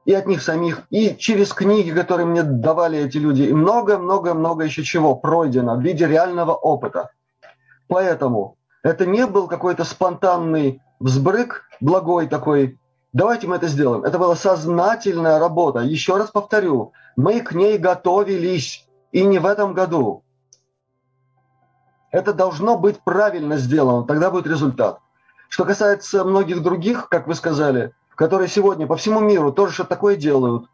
и 0.05 0.13
от 0.13 0.27
них 0.27 0.41
самих, 0.41 0.83
и 0.91 1.15
через 1.17 1.51
книги, 1.51 1.91
которые 1.91 2.25
мне 2.27 2.43
давали 2.43 2.99
эти 2.99 3.17
люди, 3.17 3.43
и 3.43 3.53
много-много-много 3.53 4.63
еще 4.63 4.83
чего 4.83 5.15
пройдено 5.15 5.75
в 5.75 5.81
виде 5.81 6.07
реального 6.07 6.53
опыта. 6.53 7.09
Поэтому 7.87 8.57
это 8.83 9.05
не 9.05 9.25
был 9.25 9.47
какой-то 9.47 9.83
спонтанный 9.83 10.81
взбрык, 10.99 11.63
благой 11.81 12.27
такой, 12.27 12.79
давайте 13.13 13.47
мы 13.47 13.55
это 13.55 13.67
сделаем. 13.67 14.03
Это 14.03 14.19
была 14.19 14.35
сознательная 14.35 15.39
работа. 15.39 15.79
Еще 15.79 16.17
раз 16.17 16.29
повторю, 16.29 16.93
мы 17.15 17.41
к 17.41 17.53
ней 17.53 17.77
готовились, 17.77 18.87
и 19.11 19.23
не 19.23 19.39
в 19.39 19.45
этом 19.45 19.73
году. 19.73 20.23
Это 22.11 22.33
должно 22.33 22.77
быть 22.77 22.99
правильно 23.03 23.57
сделано, 23.57 24.05
тогда 24.05 24.29
будет 24.29 24.45
результат. 24.45 24.99
Что 25.49 25.65
касается 25.65 26.23
многих 26.23 26.61
других, 26.61 27.09
как 27.09 27.27
вы 27.27 27.35
сказали, 27.35 27.93
которые 28.15 28.47
сегодня 28.47 28.87
по 28.87 28.95
всему 28.95 29.19
миру 29.19 29.51
тоже 29.51 29.73
что 29.73 29.83
такое 29.83 30.15
делают, 30.15 30.65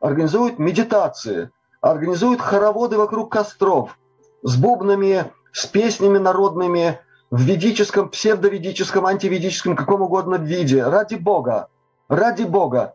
организуют 0.00 0.58
медитации, 0.58 1.50
организуют 1.80 2.40
хороводы 2.40 2.96
вокруг 2.98 3.30
костров 3.30 3.98
с 4.42 4.56
бубнами, 4.56 5.30
с 5.52 5.66
песнями 5.66 6.18
народными 6.18 7.00
в 7.30 7.40
ведическом, 7.40 8.08
псевдоведическом, 8.08 9.06
антиведическом, 9.06 9.76
каком 9.76 10.02
угодно 10.02 10.36
виде. 10.36 10.82
Ради 10.84 11.16
Бога, 11.16 11.68
ради 12.08 12.44
Бога. 12.44 12.94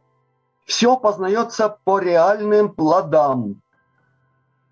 Все 0.66 0.96
познается 0.96 1.76
по 1.84 2.00
реальным 2.00 2.70
плодам. 2.70 3.62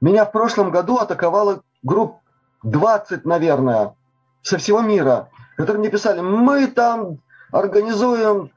Меня 0.01 0.25
в 0.25 0.31
прошлом 0.31 0.71
году 0.71 0.97
атаковала 0.97 1.61
группа 1.83 2.19
20, 2.63 3.25
наверное, 3.25 3.95
со 4.41 4.57
всего 4.57 4.81
мира, 4.81 5.29
которые 5.57 5.79
мне 5.79 5.89
писали, 5.89 6.21
мы 6.21 6.67
там 6.67 7.19
организуем 7.51 8.51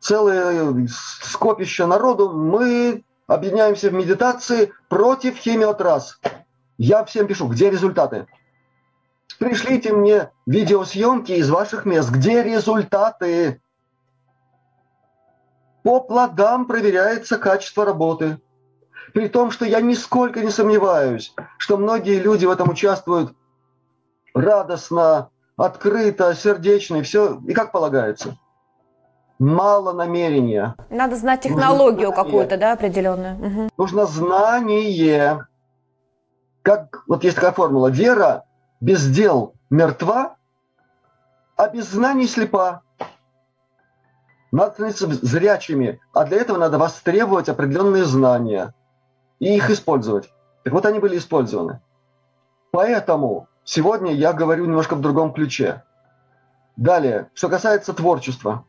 целое 0.00 0.88
скопище 0.88 1.86
народу, 1.86 2.32
мы 2.32 3.04
объединяемся 3.26 3.90
в 3.90 3.94
медитации 3.94 4.72
против 4.88 5.36
химиотрасс. 5.36 6.20
Я 6.78 7.04
всем 7.04 7.26
пишу, 7.26 7.48
где 7.48 7.70
результаты? 7.70 8.26
Пришлите 9.38 9.92
мне 9.92 10.30
видеосъемки 10.46 11.32
из 11.32 11.50
ваших 11.50 11.84
мест. 11.84 12.10
Где 12.10 12.42
результаты? 12.42 13.60
По 15.82 16.00
плодам 16.00 16.66
проверяется 16.66 17.38
качество 17.38 17.84
работы. 17.84 18.40
При 19.14 19.28
том, 19.28 19.50
что 19.50 19.64
я 19.64 19.80
нисколько 19.80 20.40
не 20.40 20.50
сомневаюсь, 20.50 21.34
что 21.58 21.76
многие 21.76 22.18
люди 22.18 22.44
в 22.44 22.50
этом 22.50 22.70
участвуют 22.70 23.34
радостно, 24.34 25.30
открыто, 25.56 26.34
сердечно, 26.34 26.96
и 26.96 27.02
все, 27.02 27.40
и 27.46 27.54
как 27.54 27.72
полагается. 27.72 28.38
Мало 29.38 29.92
намерения. 29.92 30.74
Надо 30.88 31.16
знать 31.16 31.42
технологию 31.42 32.12
какую-то, 32.12 32.56
да, 32.56 32.72
определенную. 32.72 33.36
Угу. 33.36 33.70
Нужно 33.76 34.06
знание. 34.06 35.46
Как, 36.62 37.04
вот 37.06 37.22
есть 37.22 37.36
такая 37.36 37.52
формула. 37.52 37.88
Вера 37.88 38.44
без 38.80 39.06
дел 39.06 39.54
мертва, 39.68 40.36
а 41.56 41.68
без 41.68 41.90
знаний 41.90 42.26
слепа. 42.26 42.82
Надо 44.52 44.72
становиться 44.72 45.06
зрячими, 45.06 46.00
а 46.14 46.24
для 46.24 46.38
этого 46.38 46.56
надо 46.56 46.78
востребовать 46.78 47.48
определенные 47.48 48.04
знания 48.04 48.74
и 49.38 49.54
их 49.54 49.70
использовать. 49.70 50.30
Так 50.64 50.72
вот, 50.72 50.86
они 50.86 50.98
были 50.98 51.18
использованы. 51.18 51.80
Поэтому 52.70 53.48
сегодня 53.64 54.12
я 54.12 54.32
говорю 54.32 54.64
немножко 54.64 54.94
в 54.94 55.00
другом 55.00 55.32
ключе. 55.32 55.82
Далее, 56.76 57.30
что 57.34 57.48
касается 57.48 57.92
творчества 57.92 58.64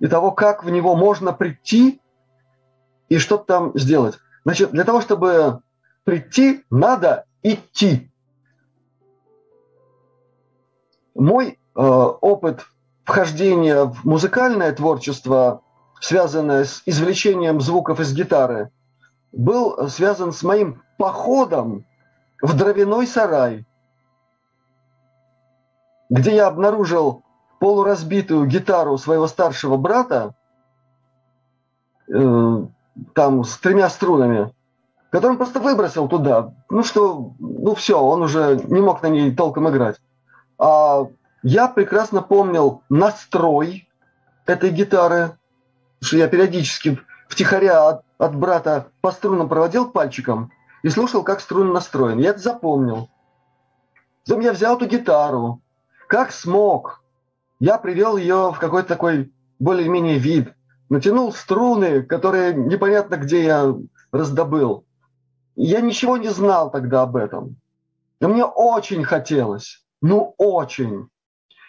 и 0.00 0.06
того, 0.06 0.30
как 0.30 0.64
в 0.64 0.70
него 0.70 0.94
можно 0.96 1.32
прийти 1.32 2.00
и 3.08 3.18
что-то 3.18 3.44
там 3.44 3.72
сделать. 3.78 4.18
Значит, 4.44 4.70
для 4.70 4.84
того, 4.84 5.00
чтобы 5.00 5.60
прийти, 6.04 6.64
надо 6.70 7.24
идти. 7.42 8.10
Мой 11.14 11.58
э, 11.74 11.80
опыт 11.80 12.66
вхождения 13.04 13.84
в 13.84 14.04
музыкальное 14.04 14.72
творчество, 14.72 15.62
связанное 16.00 16.64
с 16.64 16.82
извлечением 16.86 17.60
звуков 17.60 18.00
из 18.00 18.12
гитары, 18.14 18.70
был 19.32 19.88
связан 19.88 20.32
с 20.32 20.42
моим 20.42 20.82
походом 20.96 21.84
в 22.40 22.56
дровяной 22.56 23.06
сарай, 23.06 23.66
где 26.08 26.36
я 26.36 26.46
обнаружил 26.46 27.24
полуразбитую 27.58 28.46
гитару 28.46 28.98
своего 28.98 29.26
старшего 29.26 29.76
брата, 29.76 30.34
э, 32.12 32.66
там 33.14 33.44
с 33.44 33.58
тремя 33.58 33.88
струнами, 33.88 34.52
который 35.10 35.32
он 35.32 35.38
просто 35.38 35.60
выбросил 35.60 36.08
туда. 36.08 36.54
Ну 36.70 36.82
что, 36.82 37.32
ну 37.38 37.74
все, 37.74 38.00
он 38.00 38.22
уже 38.22 38.60
не 38.64 38.80
мог 38.80 39.02
на 39.02 39.08
ней 39.08 39.34
толком 39.34 39.68
играть. 39.68 39.96
А 40.58 41.06
я 41.42 41.68
прекрасно 41.68 42.22
помнил 42.22 42.82
настрой 42.88 43.88
этой 44.46 44.70
гитары, 44.70 45.36
что 46.00 46.16
я 46.16 46.28
периодически 46.28 46.98
втихаря 47.28 47.88
от, 47.88 48.02
от 48.18 48.34
брата 48.34 48.88
по 49.00 49.12
струнам 49.12 49.48
проводил 49.48 49.90
пальчиком 49.90 50.50
и 50.82 50.88
слушал, 50.88 51.22
как 51.22 51.40
струн 51.40 51.72
настроен. 51.72 52.18
Я 52.18 52.30
это 52.30 52.40
запомнил. 52.40 53.08
Потом 54.26 54.40
я 54.40 54.52
взял 54.52 54.76
эту 54.76 54.86
гитару, 54.86 55.60
как 56.08 56.32
смог. 56.32 57.02
Я 57.60 57.78
привел 57.78 58.16
ее 58.16 58.52
в 58.52 58.58
какой-то 58.58 58.88
такой 58.88 59.32
более-менее 59.58 60.18
вид. 60.18 60.54
Натянул 60.88 61.32
струны, 61.32 62.02
которые 62.02 62.54
непонятно 62.54 63.16
где 63.16 63.44
я 63.44 63.74
раздобыл. 64.12 64.84
Я 65.56 65.80
ничего 65.80 66.16
не 66.16 66.28
знал 66.28 66.70
тогда 66.70 67.02
об 67.02 67.16
этом. 67.16 67.56
Но 68.20 68.28
мне 68.28 68.44
очень 68.44 69.04
хотелось. 69.04 69.84
Ну, 70.00 70.34
очень. 70.38 71.08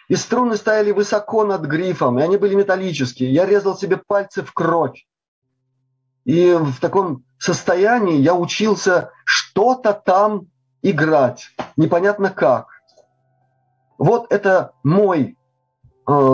И 0.08 0.16
струны 0.16 0.56
стояли 0.56 0.92
высоко 0.92 1.44
над 1.44 1.62
грифом, 1.62 2.18
и 2.18 2.22
они 2.22 2.36
были 2.36 2.54
металлические. 2.54 3.32
Я 3.32 3.46
резал 3.46 3.76
себе 3.76 3.96
пальцы 3.96 4.42
в 4.42 4.52
кровь. 4.52 5.06
И 6.24 6.52
в 6.54 6.78
таком 6.80 7.24
состоянии 7.38 8.16
я 8.16 8.34
учился 8.34 9.10
что-то 9.24 9.92
там 9.92 10.46
играть. 10.82 11.50
Непонятно 11.76 12.30
как. 12.30 12.68
Вот 13.98 14.32
это 14.32 14.72
мой 14.82 15.36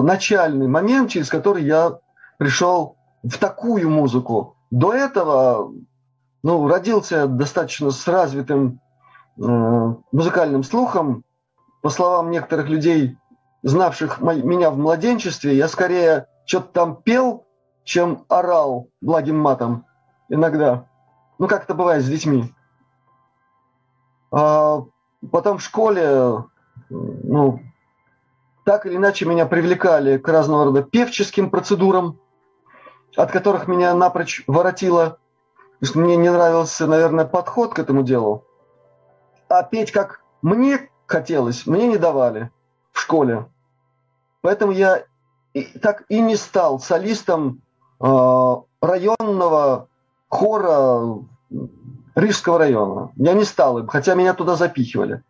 начальный 0.02 0.68
момент, 0.68 1.10
через 1.10 1.28
который 1.28 1.64
я 1.64 1.98
пришел 2.38 2.96
в 3.22 3.38
такую 3.38 3.90
музыку. 3.90 4.56
До 4.70 4.92
этого 4.92 5.72
ну, 6.42 6.68
родился 6.68 7.26
достаточно 7.26 7.90
с 7.90 8.06
развитым 8.06 8.80
э, 9.38 9.94
музыкальным 10.12 10.62
слухом, 10.62 11.24
по 11.82 11.90
словам 11.90 12.30
некоторых 12.30 12.68
людей, 12.68 13.16
знавших 13.62 14.20
меня 14.20 14.70
в 14.70 14.78
младенчестве, 14.78 15.56
я 15.56 15.68
скорее 15.68 16.26
что-то 16.44 16.68
там 16.72 16.96
пел, 16.96 17.46
чем 17.84 18.24
орал 18.28 18.88
благим 19.00 19.38
матом 19.38 19.84
иногда. 20.28 20.86
Ну, 21.38 21.46
как 21.46 21.64
это 21.64 21.74
бывает 21.74 22.02
с 22.02 22.08
детьми. 22.08 22.52
А 24.32 24.82
потом 25.30 25.58
в 25.58 25.62
школе, 25.62 26.44
ну, 26.88 27.60
так 28.66 28.84
или 28.84 28.96
иначе 28.96 29.24
меня 29.26 29.46
привлекали 29.46 30.18
к 30.18 30.26
разного 30.26 30.64
рода 30.64 30.82
певческим 30.82 31.50
процедурам, 31.50 32.18
от 33.14 33.30
которых 33.30 33.68
меня 33.68 33.94
напрочь 33.94 34.42
воротило. 34.48 35.18
Мне 35.94 36.16
не 36.16 36.32
нравился, 36.32 36.88
наверное, 36.88 37.26
подход 37.26 37.74
к 37.74 37.78
этому 37.78 38.02
делу. 38.02 38.44
А 39.48 39.62
петь 39.62 39.92
как 39.92 40.20
мне 40.42 40.90
хотелось, 41.06 41.64
мне 41.66 41.86
не 41.86 41.96
давали 41.96 42.50
в 42.90 42.98
школе. 42.98 43.46
Поэтому 44.40 44.72
я 44.72 45.04
и, 45.54 45.62
так 45.78 46.02
и 46.08 46.18
не 46.18 46.34
стал 46.34 46.80
солистом 46.80 47.62
э, 48.00 48.56
районного 48.80 49.86
хора 50.28 51.20
Рижского 52.16 52.58
района. 52.58 53.12
Я 53.14 53.34
не 53.34 53.44
стал 53.44 53.78
им, 53.78 53.86
хотя 53.86 54.16
меня 54.16 54.34
туда 54.34 54.56
запихивали. 54.56 55.22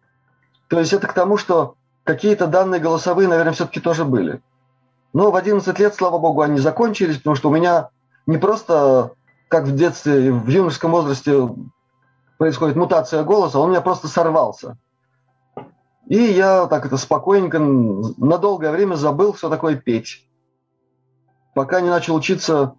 То 0.68 0.78
есть 0.78 0.94
это 0.94 1.06
к 1.06 1.12
тому, 1.12 1.36
что 1.36 1.76
какие-то 2.06 2.46
данные 2.46 2.80
голосовые, 2.80 3.28
наверное, 3.28 3.52
все-таки 3.52 3.80
тоже 3.80 4.04
были. 4.04 4.40
Но 5.12 5.30
в 5.30 5.36
11 5.36 5.78
лет, 5.78 5.94
слава 5.94 6.18
богу, 6.18 6.40
они 6.40 6.58
закончились, 6.58 7.18
потому 7.18 7.36
что 7.36 7.50
у 7.50 7.52
меня 7.52 7.90
не 8.26 8.38
просто, 8.38 9.12
как 9.48 9.64
в 9.64 9.74
детстве, 9.74 10.32
в 10.32 10.48
юношеском 10.48 10.92
возрасте 10.92 11.48
происходит 12.38 12.76
мутация 12.76 13.24
голоса, 13.24 13.58
он 13.58 13.68
у 13.68 13.70
меня 13.72 13.80
просто 13.80 14.08
сорвался. 14.08 14.78
И 16.06 16.16
я 16.16 16.66
так 16.66 16.86
это 16.86 16.96
спокойненько 16.96 17.58
на 17.58 18.38
долгое 18.38 18.70
время 18.70 18.94
забыл, 18.94 19.34
что 19.34 19.50
такое 19.50 19.74
петь. 19.74 20.28
Пока 21.54 21.80
не 21.80 21.90
начал 21.90 22.14
учиться 22.14 22.74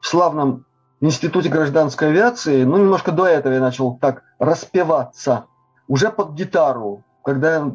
в 0.00 0.06
славном 0.06 0.64
институте 1.00 1.50
гражданской 1.50 2.08
авиации, 2.08 2.64
ну, 2.64 2.78
немножко 2.78 3.12
до 3.12 3.26
этого 3.26 3.52
я 3.52 3.60
начал 3.60 3.98
так 4.00 4.22
распеваться, 4.38 5.44
уже 5.88 6.10
под 6.10 6.32
гитару, 6.32 7.02
когда 7.22 7.74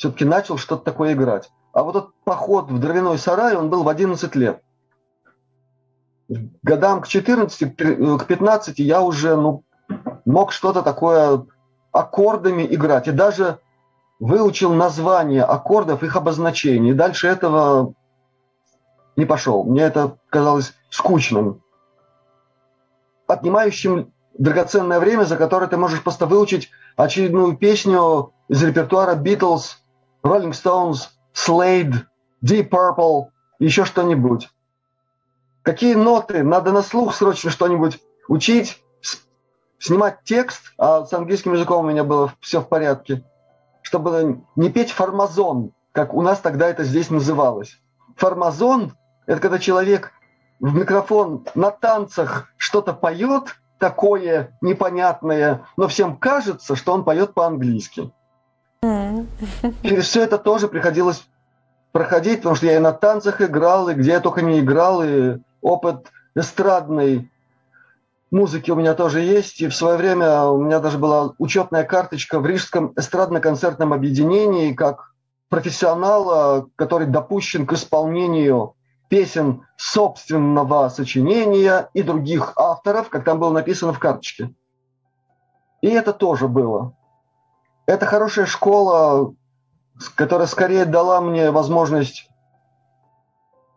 все-таки 0.00 0.24
начал 0.24 0.56
что-то 0.56 0.82
такое 0.82 1.12
играть. 1.12 1.50
А 1.74 1.82
вот 1.82 1.94
этот 1.94 2.14
поход 2.24 2.70
в 2.70 2.80
дровяной 2.80 3.18
сарай, 3.18 3.54
он 3.54 3.68
был 3.68 3.82
в 3.82 3.88
11 3.90 4.34
лет. 4.34 4.62
Годам 6.62 7.02
к 7.02 7.06
14, 7.06 7.76
к 7.76 8.24
15 8.24 8.78
я 8.78 9.02
уже 9.02 9.36
ну, 9.36 9.62
мог 10.24 10.52
что-то 10.52 10.80
такое 10.80 11.44
аккордами 11.92 12.66
играть. 12.74 13.08
И 13.08 13.12
даже 13.12 13.58
выучил 14.18 14.72
названия 14.72 15.44
аккордов, 15.44 16.02
их 16.02 16.16
обозначений. 16.16 16.92
И 16.92 16.94
дальше 16.94 17.28
этого 17.28 17.92
не 19.16 19.26
пошел. 19.26 19.64
Мне 19.64 19.82
это 19.82 20.16
казалось 20.30 20.72
скучным, 20.88 21.60
отнимающим 23.26 24.14
драгоценное 24.38 24.98
время, 24.98 25.24
за 25.24 25.36
которое 25.36 25.66
ты 25.66 25.76
можешь 25.76 26.02
просто 26.02 26.24
выучить 26.24 26.70
очередную 26.96 27.54
песню 27.58 28.32
из 28.48 28.62
репертуара 28.62 29.14
Beatles, 29.14 29.79
Rolling 30.22 30.52
Stones, 30.52 31.08
Slade, 31.34 32.06
Deep 32.44 32.68
Purple, 32.68 33.26
еще 33.58 33.84
что-нибудь. 33.84 34.48
Какие 35.62 35.94
ноты? 35.94 36.42
Надо 36.42 36.72
на 36.72 36.82
слух 36.82 37.14
срочно 37.14 37.50
что-нибудь 37.50 38.00
учить, 38.28 38.82
снимать 39.78 40.20
текст, 40.24 40.72
а 40.78 41.04
с 41.04 41.12
английским 41.12 41.52
языком 41.52 41.84
у 41.84 41.88
меня 41.88 42.04
было 42.04 42.32
все 42.40 42.60
в 42.60 42.68
порядке 42.68 43.24
чтобы 43.82 44.42
не 44.56 44.70
петь 44.70 44.92
формазон, 44.92 45.72
как 45.92 46.14
у 46.14 46.22
нас 46.22 46.38
тогда 46.40 46.68
это 46.68 46.84
здесь 46.84 47.10
называлось. 47.10 47.80
Формазон– 48.16 48.92
это 49.26 49.40
когда 49.40 49.58
человек 49.58 50.12
в 50.60 50.74
микрофон 50.74 51.46
на 51.54 51.70
танцах 51.70 52.48
что-то 52.56 52.92
поет, 52.92 53.56
такое 53.78 54.56
непонятное, 54.60 55.66
но 55.76 55.88
всем 55.88 56.16
кажется, 56.16 56.76
что 56.76 56.92
он 56.92 57.02
поет 57.04 57.32
по-английски. 57.32 58.12
Через 59.82 60.06
все 60.06 60.22
это 60.22 60.38
тоже 60.38 60.68
приходилось 60.68 61.26
проходить, 61.92 62.38
потому 62.38 62.56
что 62.56 62.66
я 62.66 62.76
и 62.76 62.78
на 62.78 62.92
танцах 62.92 63.42
играл, 63.42 63.90
и 63.90 63.94
где 63.94 64.12
я 64.12 64.20
только 64.20 64.40
не 64.40 64.60
играл, 64.60 65.02
и 65.02 65.38
опыт 65.60 66.10
эстрадной 66.34 67.30
музыки 68.30 68.70
у 68.70 68.76
меня 68.76 68.94
тоже 68.94 69.20
есть. 69.20 69.60
И 69.60 69.68
в 69.68 69.74
свое 69.74 69.98
время 69.98 70.44
у 70.44 70.62
меня 70.62 70.80
даже 70.80 70.96
была 70.96 71.34
учетная 71.38 71.84
карточка 71.84 72.38
в 72.38 72.46
Рижском 72.46 72.92
эстрадно-концертном 72.96 73.92
объединении 73.92 74.72
как 74.72 75.12
профессионала, 75.50 76.68
который 76.76 77.06
допущен 77.06 77.66
к 77.66 77.72
исполнению 77.72 78.74
песен 79.08 79.66
собственного 79.76 80.88
сочинения 80.88 81.90
и 81.92 82.02
других 82.02 82.52
авторов, 82.56 83.10
как 83.10 83.24
там 83.24 83.40
было 83.40 83.52
написано 83.52 83.92
в 83.92 83.98
карточке. 83.98 84.54
И 85.82 85.88
это 85.88 86.12
тоже 86.12 86.46
было. 86.46 86.94
Это 87.90 88.06
хорошая 88.06 88.46
школа, 88.46 89.34
которая 90.14 90.46
скорее 90.46 90.84
дала 90.84 91.20
мне 91.20 91.50
возможность 91.50 92.30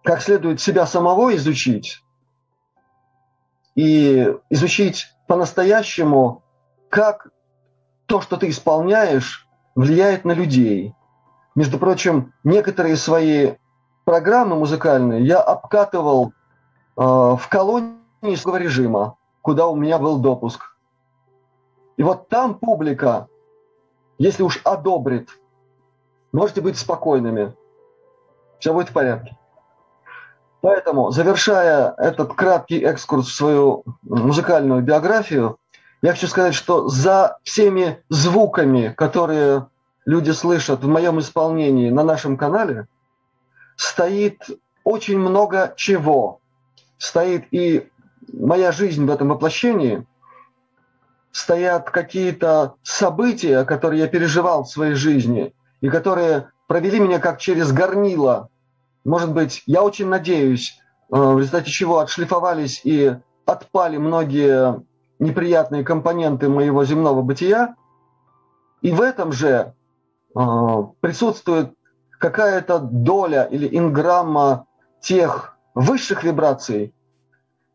как 0.04 0.22
следует 0.22 0.62
себя 0.62 0.86
самого 0.86 1.36
изучить 1.36 2.04
и 3.74 4.32
изучить 4.52 5.08
по-настоящему, 5.28 6.44
как 6.90 7.30
то, 8.06 8.22
что 8.22 8.38
ты 8.38 8.50
исполняешь, 8.50 9.48
влияет 9.74 10.26
на 10.26 10.34
людей. 10.34 10.94
Между 11.56 11.80
прочим, 11.80 12.34
некоторые 12.44 12.98
свои 12.98 13.54
программы 14.06 14.58
музыкальные 14.58 15.26
я 15.26 15.42
обкатывал 15.42 16.34
э, 16.98 17.02
в 17.02 17.48
колонии 17.50 17.98
режима, 18.60 19.18
куда 19.42 19.66
у 19.66 19.76
меня 19.76 19.98
был 19.98 20.20
допуск. 20.20 20.78
И 21.98 22.04
вот 22.04 22.30
там 22.30 22.54
публика, 22.54 23.28
если 24.18 24.44
уж 24.44 24.62
одобрит, 24.64 25.30
можете 26.32 26.62
быть 26.62 26.78
спокойными. 26.78 27.54
Все 28.60 28.74
будет 28.74 28.90
в 28.90 28.94
порядке. 28.94 29.38
Поэтому, 30.62 31.12
завершая 31.12 31.94
этот 31.98 32.34
краткий 32.36 32.80
экскурс 32.80 33.28
в 33.28 33.36
свою 33.36 33.84
музыкальную 34.04 34.82
биографию, 34.82 35.58
я 36.02 36.14
хочу 36.14 36.28
сказать, 36.28 36.54
что 36.54 36.88
за 36.88 37.38
всеми 37.44 38.02
звуками, 38.10 38.94
которые 38.96 39.68
люди 40.06 40.32
слышат 40.32 40.84
в 40.84 40.88
моем 40.88 41.20
исполнении 41.20 41.90
на 41.90 42.04
нашем 42.04 42.38
канале, 42.38 42.88
стоит 43.76 44.42
очень 44.84 45.20
много 45.20 45.74
чего. 45.76 46.40
Стоит 46.98 47.46
и 47.52 47.90
моя 48.32 48.72
жизнь 48.72 49.06
в 49.06 49.12
этом 49.12 49.30
воплощении, 49.30 50.06
стоят 51.34 51.90
какие-то 51.90 52.76
события, 52.84 53.66
которые 53.66 54.02
я 54.02 54.08
переживал 54.08 54.64
в 54.64 54.70
своей 54.70 54.94
жизни, 54.94 55.54
и 55.82 55.90
которые 55.90 56.52
провели 56.68 57.00
меня 57.00 57.20
как 57.20 57.40
через 57.40 57.74
горнило. 57.74 58.50
Может 59.04 59.34
быть, 59.34 59.64
я 59.66 59.84
очень 59.84 60.08
надеюсь, 60.08 60.80
э, 61.12 61.16
в 61.18 61.40
результате 61.40 61.72
чего 61.72 62.00
отшлифовались 62.00 62.82
и 62.86 63.18
отпали 63.46 63.98
многие 63.98 64.82
неприятные 65.18 65.84
компоненты 65.84 66.50
моего 66.50 66.86
земного 66.86 67.24
бытия, 67.24 67.76
и 68.82 68.92
в 68.92 69.02
этом 69.02 69.32
же 69.32 69.74
э, 70.36 70.40
присутствует 71.02 71.74
какая-то 72.20 72.78
доля 72.80 73.44
или 73.46 73.68
инграмма 73.76 74.68
тех 75.02 75.58
высших 75.74 76.24
вибраций, 76.24 76.94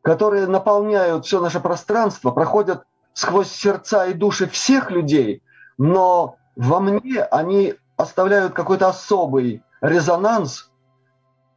которые 0.03 0.47
наполняют 0.47 1.27
все 1.27 1.41
наше 1.41 1.59
пространство, 1.59 2.31
проходят 2.31 2.85
сквозь 3.19 3.51
сердца 3.51 4.07
и 4.07 4.15
души 4.15 4.47
всех 4.47 4.93
людей, 4.93 5.43
но 5.77 6.37
во 6.55 6.79
мне 6.79 7.25
они 7.25 7.75
оставляют 7.97 8.53
какой-то 8.53 8.87
особый 8.89 9.61
резонанс, 9.81 10.71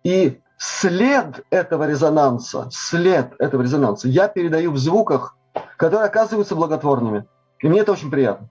и 0.03 0.39
след 0.57 1.45
этого 1.51 1.88
резонанса, 1.88 2.68
след 2.72 3.36
этого 3.38 3.62
резонанса 3.62 4.07
я 4.07 4.28
передаю 4.28 4.72
в 4.72 4.80
звуках, 4.80 5.38
которые 5.78 6.07
оказываются 6.07 6.55
благотворными. 6.55 7.26
И 7.59 7.68
мне 7.68 7.82
это 7.82 7.91
очень 7.91 8.09
приятно. 8.09 8.49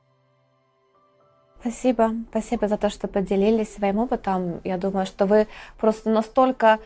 Спасибо. 1.58 2.12
Спасибо 2.30 2.68
за 2.68 2.76
то, 2.76 2.90
что 2.90 3.08
поделились 3.08 3.74
своим 3.74 3.98
опытом. 3.98 4.60
Я 4.62 4.78
думаю, 4.78 5.04
что 5.04 5.26
вы 5.26 5.48
просто 5.80 6.10
настолько 6.10 6.78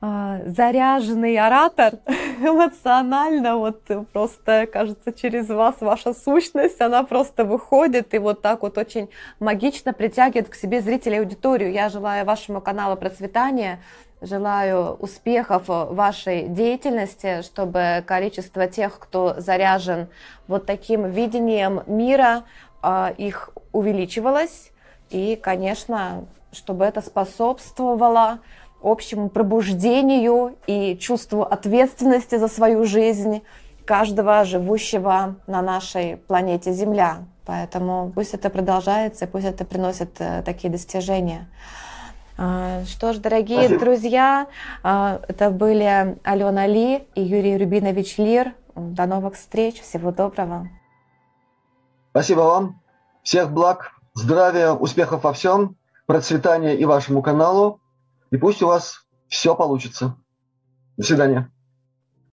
заряженный 0.00 1.36
оратор, 1.36 1.94
эмоционально, 2.40 3.56
вот 3.56 3.82
просто, 4.12 4.66
кажется, 4.66 5.12
через 5.12 5.48
вас 5.48 5.80
ваша 5.80 6.14
сущность, 6.14 6.80
она 6.80 7.02
просто 7.02 7.44
выходит 7.44 8.14
и 8.14 8.18
вот 8.18 8.40
так 8.40 8.62
вот 8.62 8.78
очень 8.78 9.10
магично 9.40 9.92
притягивает 9.92 10.48
к 10.48 10.54
себе 10.54 10.80
зрителей 10.80 11.20
аудиторию. 11.20 11.70
Я 11.72 11.90
желаю 11.90 12.24
вашему 12.24 12.62
каналу 12.62 12.96
процветания, 12.96 13.80
желаю 14.22 14.94
успехов 14.94 15.64
вашей 15.66 16.48
деятельности, 16.48 17.42
чтобы 17.42 18.02
количество 18.06 18.66
тех, 18.66 18.98
кто 18.98 19.34
заряжен 19.38 20.08
вот 20.48 20.64
таким 20.66 21.06
видением 21.10 21.82
мира, 21.86 22.44
а, 22.82 23.12
их 23.16 23.50
увеличивалось. 23.72 24.70
И, 25.10 25.36
конечно, 25.36 26.24
чтобы 26.52 26.84
это 26.84 27.00
способствовало 27.00 28.40
общему 28.82 29.28
пробуждению 29.28 30.56
и 30.66 30.96
чувству 30.96 31.42
ответственности 31.42 32.36
за 32.36 32.48
свою 32.48 32.84
жизнь 32.84 33.42
каждого 33.84 34.44
живущего 34.44 35.36
на 35.46 35.62
нашей 35.62 36.16
планете 36.16 36.72
Земля. 36.72 37.24
Поэтому 37.44 38.12
пусть 38.14 38.34
это 38.34 38.50
продолжается, 38.50 39.26
пусть 39.26 39.46
это 39.46 39.64
приносит 39.64 40.20
э, 40.20 40.42
такие 40.44 40.70
достижения. 40.70 41.48
А, 42.38 42.84
что 42.86 43.12
ж, 43.12 43.18
дорогие 43.18 43.64
Спасибо. 43.64 43.80
друзья, 43.80 44.46
а, 44.82 45.20
это 45.28 45.50
были 45.50 46.16
Алена 46.22 46.66
Ли 46.66 47.06
и 47.14 47.22
Юрий 47.22 47.58
Рубинович 47.58 48.18
Лир. 48.18 48.54
До 48.76 49.06
новых 49.06 49.34
встреч, 49.34 49.80
всего 49.82 50.12
доброго. 50.12 50.68
Спасибо 52.12 52.40
вам. 52.40 52.80
Всех 53.22 53.50
благ, 53.50 53.92
здравия, 54.14 54.72
успехов 54.72 55.24
во 55.24 55.32
всем, 55.32 55.76
процветания 56.06 56.76
и 56.76 56.84
вашему 56.84 57.20
каналу. 57.22 57.80
И 58.30 58.36
пусть 58.36 58.62
у 58.62 58.66
вас 58.66 59.06
все 59.28 59.54
получится. 59.54 60.16
До 60.96 61.04
свидания. 61.04 61.52